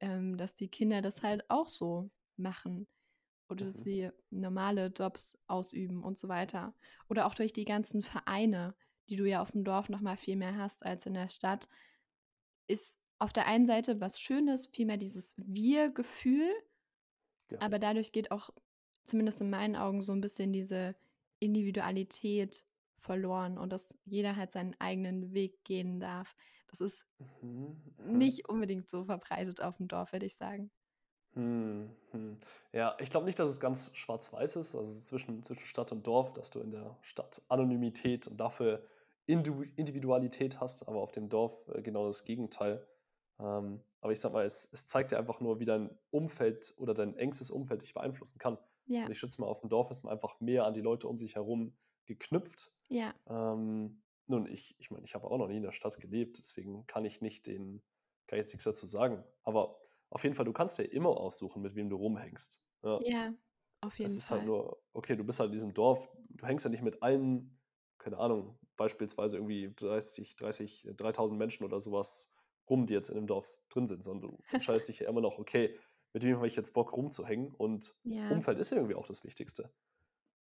[0.00, 2.88] ähm, dass die Kinder das halt auch so machen
[3.50, 3.84] oder dass Mhm.
[3.84, 6.74] sie normale Jobs ausüben und so weiter.
[7.08, 8.74] Oder auch durch die ganzen Vereine,
[9.10, 11.68] die du ja auf'm Dorf noch mal viel mehr hast als in der Stadt,
[12.68, 16.50] ist auf der einen Seite was Schönes, viel mehr dieses Wir-Gefühl,
[17.50, 17.60] Ja.
[17.60, 18.50] aber dadurch geht auch,
[19.06, 20.96] zumindest in meinen Augen, so 'n bisschen diese
[21.40, 22.64] Individualität
[22.98, 26.36] verloren und dass jeder halt seinen eigenen Weg gehen darf.
[26.68, 27.80] Das ist Mhm.
[27.98, 30.70] Nicht unbedingt so verbreitet auf'm Dorf, würde ich sagen.
[31.34, 31.96] Mhm.
[32.12, 32.40] Mhm.
[32.72, 36.32] Ja, ich glaube nicht, dass es ganz schwarz-weiß ist, also zwischen zwischen Stadt und Dorf,
[36.32, 38.84] dass du in der Stadt Anonymität und dafür
[39.26, 42.86] Individualität hast, aber auf dem Dorf, äh, genau das Gegenteil.
[43.38, 46.94] Ähm, aber ich sage mal, es es zeigt dir einfach nur, wie dein Umfeld oder
[46.94, 48.58] dein engstes Umfeld dich beeinflussen kann.
[48.86, 49.06] Ja.
[49.06, 51.36] Und ich schätze mal, auf'm Dorf ist man einfach mehr an die Leute um sich
[51.36, 51.76] herum
[52.06, 52.72] geknüpft.
[52.90, 53.14] Ja.
[53.28, 56.86] Ähm, nun, ich ich meine, ich habe auch noch nie in der Stadt gelebt, deswegen
[56.86, 57.82] kann ich nicht den
[58.26, 59.24] kann ich jetzt nix dazu sagen.
[59.44, 59.80] Aber
[60.10, 63.04] auf jeden Fall, du kannst dir immer aussuchen, mit wem du rumhängst, ja.
[63.04, 63.34] Ja,
[63.80, 64.44] auf Es jeden ist halt Fall.
[64.44, 67.60] nur okay, du bist halt in diesem Dorf, du hängst ja nicht mit allen,
[67.98, 72.34] keine Ahnung, beispielsweise irgendwie 30 30 äh, 3.000 Menschen oder so was
[72.68, 75.38] rum, die jetzt in dem Dorf drin sind, sondern du entscheidest dich ja immer noch:
[75.38, 75.78] „Okay,
[76.14, 78.28] mit wem habe ich jetzt Bock rumzuhängen?“ Und Ja.
[78.28, 79.72] Umfeld ist ja irgendwie auch das Wichtigste.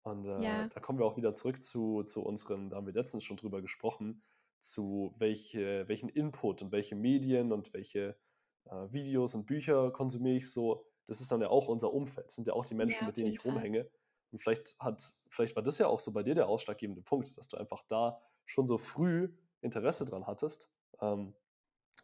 [0.03, 0.69] Und, äh, Ja.
[0.69, 3.61] da kommen wir auch wieder zurück zu zu unseren da haben wir letztens schon drüber
[3.61, 4.23] gesprochen,
[4.59, 8.17] zu welche welchen Input und welche Medien und welche,
[8.65, 10.85] äh, Videos und Bücher konsumiere ich so.
[11.07, 12.27] Das ist dann ja auch unser Umfeld.
[12.27, 13.45] Das sind ja auch die Menschen, Ja, mit auf denen ich Fall.
[13.45, 13.89] rumhänge.
[14.31, 17.47] Und vielleicht hat vielleicht war das ja auch so bei dir der ausschlaggebende Punkt, dass
[17.47, 21.35] du einfach da schon so früh Interesse dran hattest, ähm,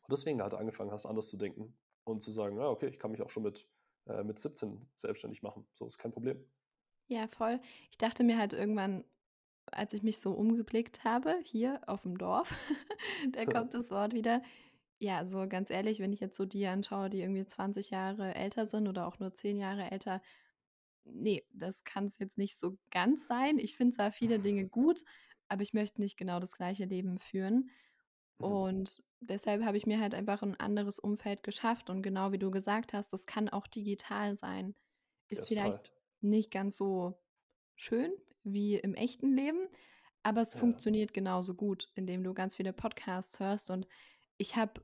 [0.03, 3.12] und deswegen halt angefangen hast, anders zu denken und zu sagen: „Ja, okay, ich kann
[3.12, 3.68] mich auch schon mit
[4.07, 5.68] äh, mit 17 selbstständig machen.
[5.72, 6.51] So, ist kein Problem.“
[7.07, 7.59] Ja, voll.
[7.91, 9.03] Ich dachte mir halt irgendwann,
[9.72, 12.53] als ich mich so umgeblickt habe hier auf'm Dorf,
[13.34, 14.41] da kommt das Wort wieder.
[15.04, 18.68] Ja, also ganz ehrlich, wenn ich jetzt so die anschaue, die irgendwie 20 Jahre älter
[18.68, 20.22] sind oder auch nur 10 Jahre älter,
[21.06, 23.60] ne, das kann's jetzt nicht so ganz sein.
[23.60, 25.02] Ich finde zwar viele Dinge gut,
[25.49, 27.72] aber ich möchte nicht genau das gleiche Leben führen.
[28.39, 28.66] Mhm.
[28.66, 32.52] Und deshalb habe ich mir halt einfach 'n anderes Umfeld geschafft und genau wie du
[32.52, 34.76] gesagt hast, das kann auch digital sein.
[35.30, 35.82] Ist total.
[35.88, 37.20] vielleicht nicht ganz so
[37.76, 39.68] schön wie im echten Leben,
[40.24, 40.56] aber es Ja.
[40.56, 43.88] funktioniert genauso gut, indem du ganz viele Podcasts hörst und
[44.38, 44.84] ich habe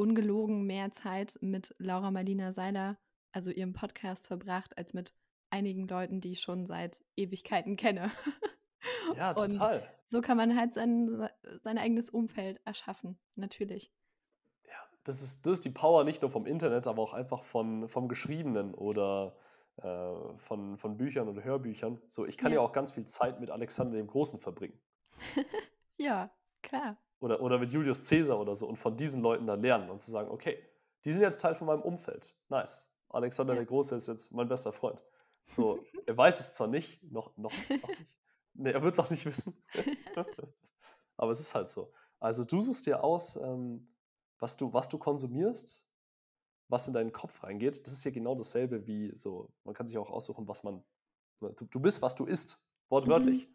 [0.00, 2.98] ungelogen mehr Zeit mit Laura Marlina Seiler,
[3.32, 5.14] also ihrem Podcast, verbracht, als mit
[5.50, 8.10] einigen Leuten, die ich schon seit Ewigkeiten kenne.
[9.14, 9.86] Ja, Und total.
[10.04, 11.30] so kann man halt sein sei
[11.62, 13.92] sein eigenes Umfeld erschaffen, natürlich.
[14.66, 14.72] Ja,
[15.04, 18.08] das ist das ist die Power nicht nur vom Internet, aber auch einfach von vom
[18.08, 19.36] Geschriebenen oder,
[19.76, 22.00] äh, von von Büchern oder Hörbüchern.
[22.06, 22.60] So, ich kann ja Ja.
[22.62, 24.80] auch ganz viel Zeit mit Alexander dem Großen verbringen.
[25.98, 26.96] Ja, klar.
[27.20, 30.10] Oder oder mit Julius Caesar oder so und von diesen Leuten dann lernen und zu
[30.10, 30.58] sagen: „Okay,
[31.04, 32.34] die sind jetzt Teil von meinem Umfeld.
[32.48, 32.90] Nice.
[33.10, 33.60] Alexander Ja.
[33.60, 35.04] der Große ist jetzt mein bester Freund.“
[35.48, 38.10] So, er weiß es zwar nicht, noch noch noch nicht.
[38.54, 39.62] Ne, er wird's auch nicht wissen.
[41.16, 41.92] Aber es ist halt so.
[42.20, 43.94] Also, du suchst dir aus, ähm,
[44.38, 45.86] was du was du konsumierst,
[46.68, 47.86] was in deinen Kopf reingeht.
[47.86, 50.84] Das ist ja genau dasselbe wie so man kann sich auch aussuchen, was man
[51.40, 52.90] ne, du du bist, was du isst, Mhm.
[52.90, 53.48] wortwörtlich.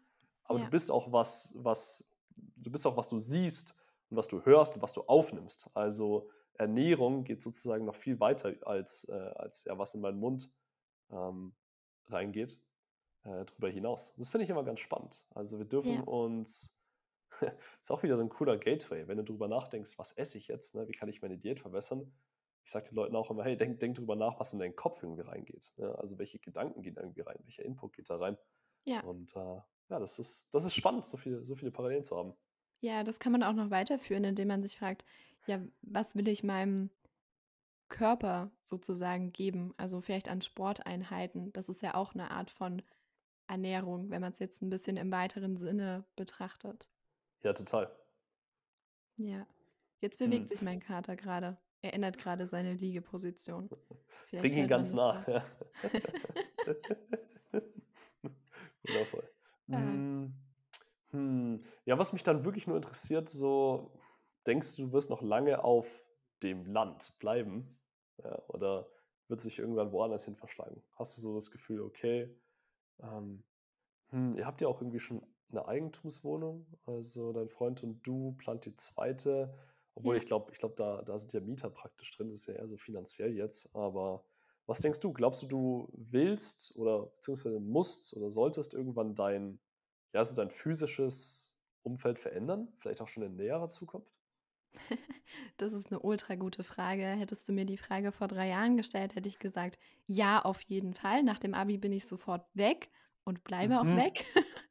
[0.44, 0.70] Aber du Ja.
[0.70, 3.76] bist auch was was du bist auch, was du siehst
[4.10, 5.70] und was du hörst und was du aufnimmst.
[5.74, 10.50] Also, Ernährung geht sozusagen noch viel weiter als äh, als, ja, was in meinen Mund,
[11.10, 11.56] ähm,
[12.08, 12.60] reingeht,
[13.24, 14.14] äh, drüber hinaus.
[14.16, 15.24] Das finde ich immer ganz spannend.
[15.30, 16.02] Also, wir dürfen Ja.
[16.02, 16.76] uns
[17.82, 20.74] ist auch wieder so 'n cooler Gateway, wenn du drüber nachdenkst: „Was esse ich jetzt,
[20.74, 20.88] ne?
[20.88, 22.12] Wie kann ich meine Diät verbessern?“
[22.64, 25.02] Ich sage den Leuten auch immer: „Hey, denk denk drüber nach, was in deinen Kopf
[25.02, 25.96] irgendwie reingeht, ne?
[25.98, 27.38] Also, welche Gedanken gehen irgendwie rein?
[27.44, 28.38] Welcher Input geht da rein?“
[28.84, 29.02] Ja.
[29.02, 29.60] Und, äh,
[29.90, 32.36] ja, das ist das ist spannend, so viele so viele Parallelen zu haben.
[32.82, 35.04] Ja, das kann man auch noch weiterführen, indem man sich fragt:
[35.44, 36.90] „Ja, was will ich meinem
[37.88, 41.52] Körper sozusagen geben?“ Also, vielleicht an Sporteinheiten.
[41.52, 42.82] Das ist ja auch 'ne Art von
[43.48, 46.90] Ernährung, wenn man's jetzt 'n bisschen im weiteren Sinne betrachtet.
[47.42, 47.90] Ja, total.
[49.18, 49.46] Ja.
[50.00, 50.48] Jetzt bewegt Mhm.
[50.48, 51.58] sich mein Kater grade.
[51.82, 53.70] er ändert gerade seine Liegeposition.
[54.38, 55.24] Bring ihn ganz nah.
[55.26, 55.44] Ja.
[58.82, 59.35] Wundervoll.
[59.68, 59.78] Ja.
[59.78, 60.34] Hm,
[61.10, 61.64] hm.
[61.84, 63.92] ja, was mich dann wirklich nur interessiert, so
[64.46, 66.04] denkst du, du wirst noch lange auf
[66.42, 67.78] dem Land bleiben?
[68.22, 68.88] Ja, oder
[69.28, 70.82] wird sich irgendwann woanders hin verschlagen?
[70.96, 72.34] Hast du so das Gefühl, okay,
[73.00, 73.42] ähm,
[74.08, 78.64] hm, ihr habt ja auch irgendwie schon eine Eigentumswohnung, also dein Freund und du plant
[78.64, 79.54] die zweite,
[79.94, 80.20] obwohl ja.
[80.20, 82.68] ich glaube, ich glaube, da, da sind ja Mieter praktisch drin, das ist ja eher
[82.68, 84.24] so finanziell jetzt, aber
[84.66, 85.12] was denkst du?
[85.12, 89.60] Glaubst du, du willst oder beziehungsweise musst oder solltest irgendwann dein,
[90.12, 92.72] ja, also dein physisches Umfeld verändern?
[92.78, 94.14] Vielleicht auch schon in näherer Zukunft?
[95.56, 97.04] Das ist eine ultra gute Frage.
[97.04, 100.94] Hättest du mir die Frage vor drei Jahren gestellt, hätte ich gesagt, ja, auf jeden
[100.94, 101.22] Fall.
[101.22, 102.90] Nach dem Abi bin ich sofort weg
[103.24, 103.78] und bleibe mhm.
[103.78, 104.24] auch weg.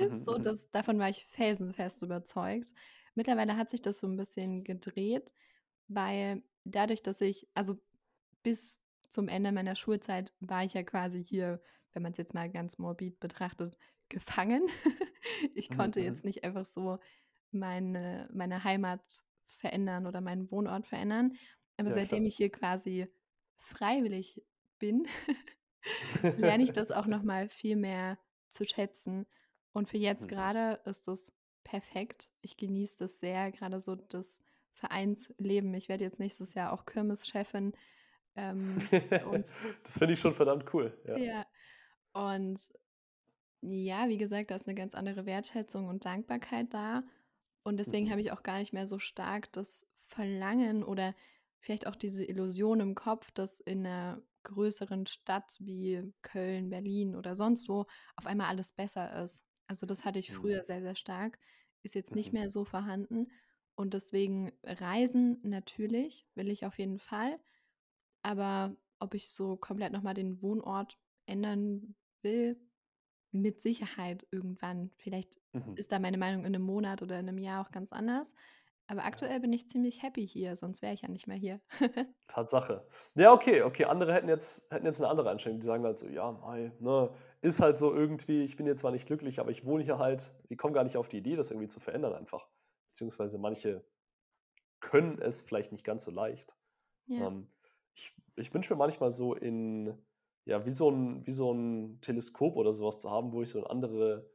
[0.00, 0.42] Mhm, so, mhm.
[0.42, 2.72] das, davon war ich felsenfest überzeugt.
[3.14, 5.34] Mittlerweile hat sich das so ein bisschen gedreht,
[5.88, 7.78] weil dadurch, dass ich, also
[8.42, 11.60] bis zum Ende meiner Schulzeit war ich ja quasi hier,
[11.92, 13.76] wenn man es jetzt mal ganz morbid betrachtet,
[14.08, 14.62] gefangen.
[15.54, 16.06] ich konnte mhm.
[16.06, 16.98] jetzt nicht einfach so
[17.50, 19.02] meine, meine Heimat
[19.44, 21.36] verändern oder meinen Wohnort verändern.
[21.76, 22.28] Aber ja, seitdem klar.
[22.28, 23.06] ich hier quasi
[23.58, 24.42] freiwillig
[24.78, 25.06] bin,
[26.36, 29.26] lerne ich das auch nochmal viel mehr zu schätzen.
[29.72, 30.28] Und für jetzt mhm.
[30.28, 31.32] gerade ist das
[31.64, 32.30] perfekt.
[32.42, 34.40] Ich genieße das sehr, gerade so das
[34.72, 35.72] Vereinsleben.
[35.74, 37.72] Ich werde jetzt nächstes Jahr auch Kirmeschefin.
[38.36, 38.80] Ähm,
[39.82, 40.96] das finde ich schon verdammt cool.
[41.06, 41.16] Ja.
[41.16, 41.46] ja.
[42.12, 42.58] Und
[43.62, 47.02] ja, wie gesagt, da ist eine ganz andere Wertschätzung und Dankbarkeit da.
[47.62, 48.10] Und deswegen mhm.
[48.10, 51.14] habe ich auch gar nicht mehr so stark das Verlangen oder
[51.58, 57.34] vielleicht auch diese Illusion im Kopf, dass in einer größeren Stadt wie Köln, Berlin oder
[57.34, 59.44] sonst wo auf einmal alles besser ist.
[59.66, 60.64] Also das hatte ich früher mhm.
[60.64, 61.38] sehr, sehr stark,
[61.82, 62.40] ist jetzt nicht mhm.
[62.40, 63.26] mehr so vorhanden.
[63.74, 67.38] Und deswegen Reisen natürlich, will ich auf jeden Fall.
[68.26, 72.60] Aber ob ich so komplett nochmal den Wohnort ändern will,
[73.30, 74.90] mit Sicherheit irgendwann.
[74.96, 75.76] Vielleicht mhm.
[75.76, 78.34] ist da meine Meinung in einem Monat oder in einem Jahr auch ganz anders.
[78.88, 81.60] Aber aktuell bin ich ziemlich happy hier, sonst wäre ich ja nicht mehr hier.
[82.26, 82.84] Tatsache.
[83.14, 83.84] Ja, okay, okay.
[83.84, 85.60] Andere hätten jetzt, hätten jetzt eine andere Einstellung.
[85.60, 88.90] Die sagen halt so, ja, mei, ne, ist halt so irgendwie, ich bin jetzt zwar
[88.90, 90.32] nicht glücklich, aber ich wohne hier halt.
[90.50, 92.48] Die kommen gar nicht auf die Idee, das irgendwie zu verändern einfach.
[92.88, 93.84] Beziehungsweise manche
[94.80, 96.56] können es vielleicht nicht ganz so leicht.
[97.06, 97.28] Ja.
[97.28, 97.48] Ähm,
[97.96, 99.96] ich ich wünsche mir manchmal so in,
[100.44, 103.58] ja, wie so, ein, wie so ein Teleskop oder sowas zu haben, wo ich so
[103.58, 104.30] in andere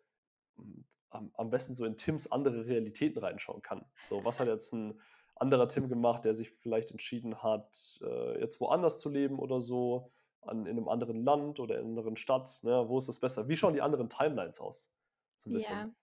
[1.11, 3.85] am, am besten so in Tims andere Realitäten reinschauen kann.
[4.03, 4.99] So, was hat jetzt ein
[5.35, 10.11] anderer Tim gemacht, der sich vielleicht entschieden hat, äh, jetzt woanders zu leben oder so,
[10.41, 12.59] an, in einem anderen Land oder in einer anderen Stadt.
[12.63, 12.87] Ne?
[12.87, 13.47] Wo ist das besser?
[13.47, 14.91] Wie schauen die anderen Timelines aus?
[15.37, 15.95] So ein bisschen.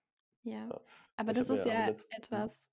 [0.43, 0.67] Ja, ja.
[0.67, 0.81] ja.
[1.17, 1.95] Aber ich das ist ja hm.
[2.11, 2.68] etwas,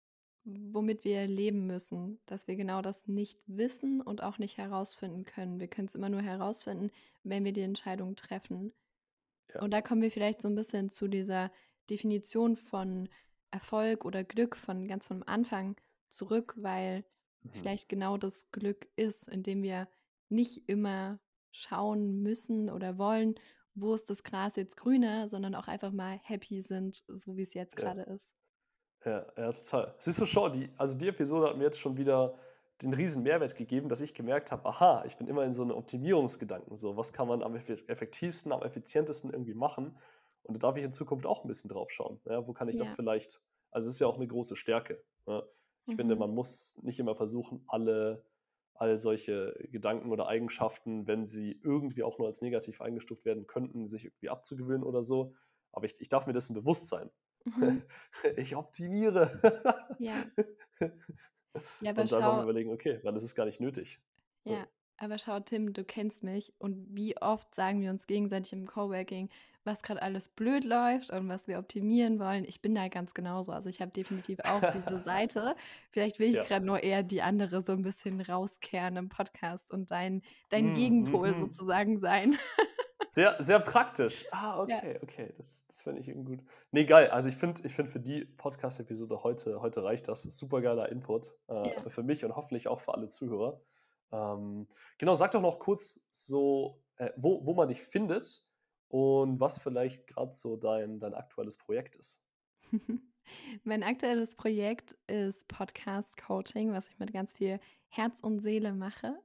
[0.47, 5.59] womit wir leben müssen, dass wir genau das nicht wissen und auch nicht herausfinden können.
[5.59, 6.91] Wir können es immer nur herausfinden,
[7.25, 8.73] wenn wir die Entscheidung treffen.
[9.53, 9.63] Ja.
[9.63, 11.51] Und da kommen wir vielleicht so ein bisschen zu dieser
[11.91, 13.09] Definition von
[13.51, 15.77] Erfolg oder Glück von ganz vom Anfang
[16.09, 17.05] zurück, weil
[17.43, 17.51] mhm.
[17.51, 19.89] vielleicht genau das Glück ist, indem wir
[20.29, 21.19] nicht immer
[21.51, 23.35] schauen müssen oder wollen,
[23.75, 27.55] wo ist das Gras jetzt grüner, sondern auch einfach mal happy sind, so wie es
[27.55, 27.85] jetzt ja.
[27.85, 28.37] gerade ist.
[29.07, 29.95] Ja, ja, total.
[29.99, 32.37] Siehst du schon, die, also die Episode hat mir jetzt schon wieder
[32.83, 35.77] den riesen Mehrwert gegeben, dass ich gemerkt habe, aha, ich bin immer in so einem
[35.77, 36.77] Optimierungsgedanken.
[36.77, 39.97] So, was kann man am effektivsten, am effizientesten irgendwie machen?
[40.43, 42.21] Und da darf ich in Zukunft auch ein bisschen drauf schauen.
[42.25, 42.81] Ja, wo kann ich ja.
[42.81, 43.41] das vielleicht,
[43.71, 45.01] also es ist ja auch eine große Stärke.
[45.27, 45.45] Ja.
[45.87, 45.99] Ich mhm.
[45.99, 48.25] finde, man muss nicht immer versuchen, alle,
[48.75, 53.87] all solche Gedanken oder Eigenschaften, wenn sie irgendwie auch nur als negativ eingestuft werden könnten,
[53.87, 55.33] sich irgendwie abzugewöhnen oder so.
[55.71, 57.09] Aber ich, ich darf mir dessen bewusst sein.
[57.47, 57.83] Mhm.
[58.37, 59.41] ich optimiere.
[59.99, 60.25] ja.
[61.81, 64.01] ja aber Und dann schau, überlegen, okay, dann ist es gar nicht nötig.
[64.45, 64.67] Ja,
[64.99, 69.29] aber schau, Tim, du kennst mich und wie oft sagen wir uns gegenseitig im Coworking,
[69.65, 72.45] was gerade alles blöd läuft und was wir optimieren wollen.
[72.45, 73.53] Ich bin da ganz genauso.
[73.53, 75.57] Also ich habe definitiv auch diese Seite.
[75.91, 76.45] Vielleicht will ich ja.
[76.45, 80.75] gerade nur eher die andere so ein bisschen rauskehren im Podcast und dein, dein mm,
[80.75, 82.39] Gegenpol mm, sozusagen sein.
[83.11, 84.27] Sehr, sehr praktisch.
[84.31, 85.03] Ah, okay, ja.
[85.03, 85.33] okay.
[85.37, 86.47] Das, das finde ich irgendwie gut.
[86.71, 87.11] Nee, geil.
[87.11, 90.23] Also ich finde ich find für die Podcast-Episode heute, heute reicht das.
[90.23, 91.35] das super geiler Input.
[91.49, 91.89] Äh, ja.
[91.89, 93.61] Für mich und hoffentlich auch für alle Zuhörer.
[94.13, 94.67] Ähm,
[94.99, 98.45] genau, sag doch noch kurz so, äh, wo, wo man dich findet
[98.89, 102.23] und was vielleicht gerade so dein, dein aktuelles Projekt ist.
[103.65, 109.17] mein aktuelles Projekt ist Podcast Coaching, was ich mit ganz viel Herz und Seele mache,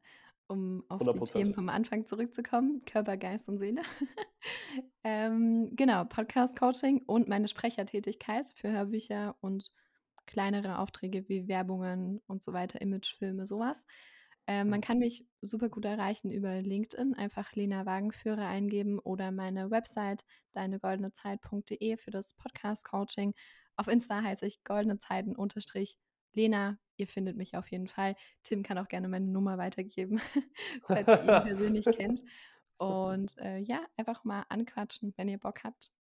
[0.52, 1.14] um auf 100%.
[1.14, 3.82] die Themen vom Anfang zurückzukommen, Körper, Geist und Seele.
[5.04, 9.72] ähm, genau, Podcast Coaching und meine Sprechertätigkeit für Hörbücher und
[10.28, 13.86] kleinere Aufträge wie Werbungen und so weiter, Imagefilme, sowas.
[14.48, 19.72] Ähm, man kann mich super gut erreichen über LinkedIn, einfach Lena Wagenführer eingeben oder meine
[19.72, 23.34] Website deinegoldenezeit.de für das Podcast-Coaching.
[23.76, 25.98] Auf Insta heiße ich goldene Zeiten unterstrich
[26.34, 26.78] Lena.
[26.98, 28.16] Ihr findet mich auf jeden Fall.
[28.44, 30.20] Tim kann auch gerne meine Nummer weitergeben,
[30.84, 32.24] falls ihr ihn persönlich kennt.
[32.78, 35.92] Und äh, ja, einfach mal anquatschen, wenn ihr Bock habt.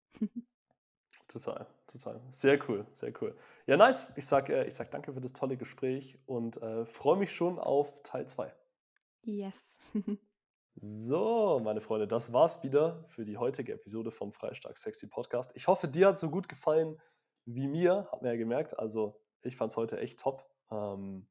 [1.28, 2.20] total, total.
[2.30, 3.36] Sehr cool, sehr cool.
[3.66, 4.12] Ja, nice.
[4.16, 8.02] Ich sage äh, sag danke für das tolle Gespräch und äh, freue mich schon auf
[8.02, 8.52] Teil 2.
[9.22, 9.76] Yes.
[10.74, 15.52] so, meine Freunde, das war's wieder für die heutige Episode vom Freistark Sexy Podcast.
[15.54, 17.00] Ich hoffe, dir hat es so gut gefallen
[17.44, 18.78] wie mir, hat man ja gemerkt.
[18.78, 20.49] Also, ich fand es heute echt top.
[20.70, 21.26] Ähm,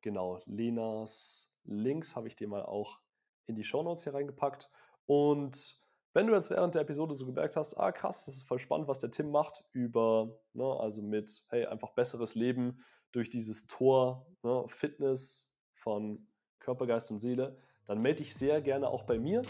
[0.00, 3.00] genau, Lenas Links habe ich dir mal auch
[3.46, 4.70] in die Shownotes hier reingepackt.
[5.06, 5.80] Und
[6.12, 8.88] wenn du jetzt während der Episode so gemerkt hast, ah krass, das ist voll spannend,
[8.88, 14.26] was der Tim macht, über, ne, also mit, hey, einfach besseres Leben durch dieses Tor,
[14.42, 16.26] ne, Fitness von
[16.58, 17.56] Körper, Geist und Seele,
[17.86, 19.42] dann melde dich sehr gerne auch bei mir.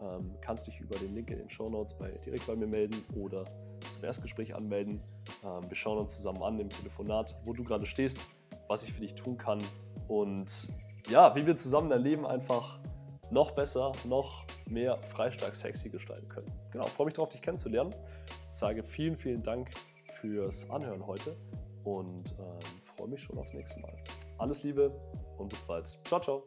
[0.00, 3.04] Ähm, kannst dich über den Link in den Show Notes bei, direkt bei mir melden
[3.16, 3.44] oder
[3.90, 5.00] zum Erstgespräch anmelden.
[5.44, 8.18] Ähm, wir schauen uns zusammen an im Telefonat, wo du gerade stehst,
[8.68, 9.62] was ich für dich tun kann
[10.08, 10.68] und
[11.08, 12.80] ja, wie wir zusammen dein Leben einfach
[13.30, 16.50] noch besser, noch mehr freistark sexy gestalten können.
[16.72, 17.94] Genau, freue mich darauf, dich kennenzulernen.
[18.40, 19.70] Ich sage vielen, vielen Dank
[20.20, 21.36] fürs Anhören heute
[21.84, 23.94] und ähm, freue mich schon aufs nächste Mal.
[24.38, 24.90] Alles Liebe
[25.36, 25.86] und bis bald.
[26.04, 26.44] Ciao, ciao.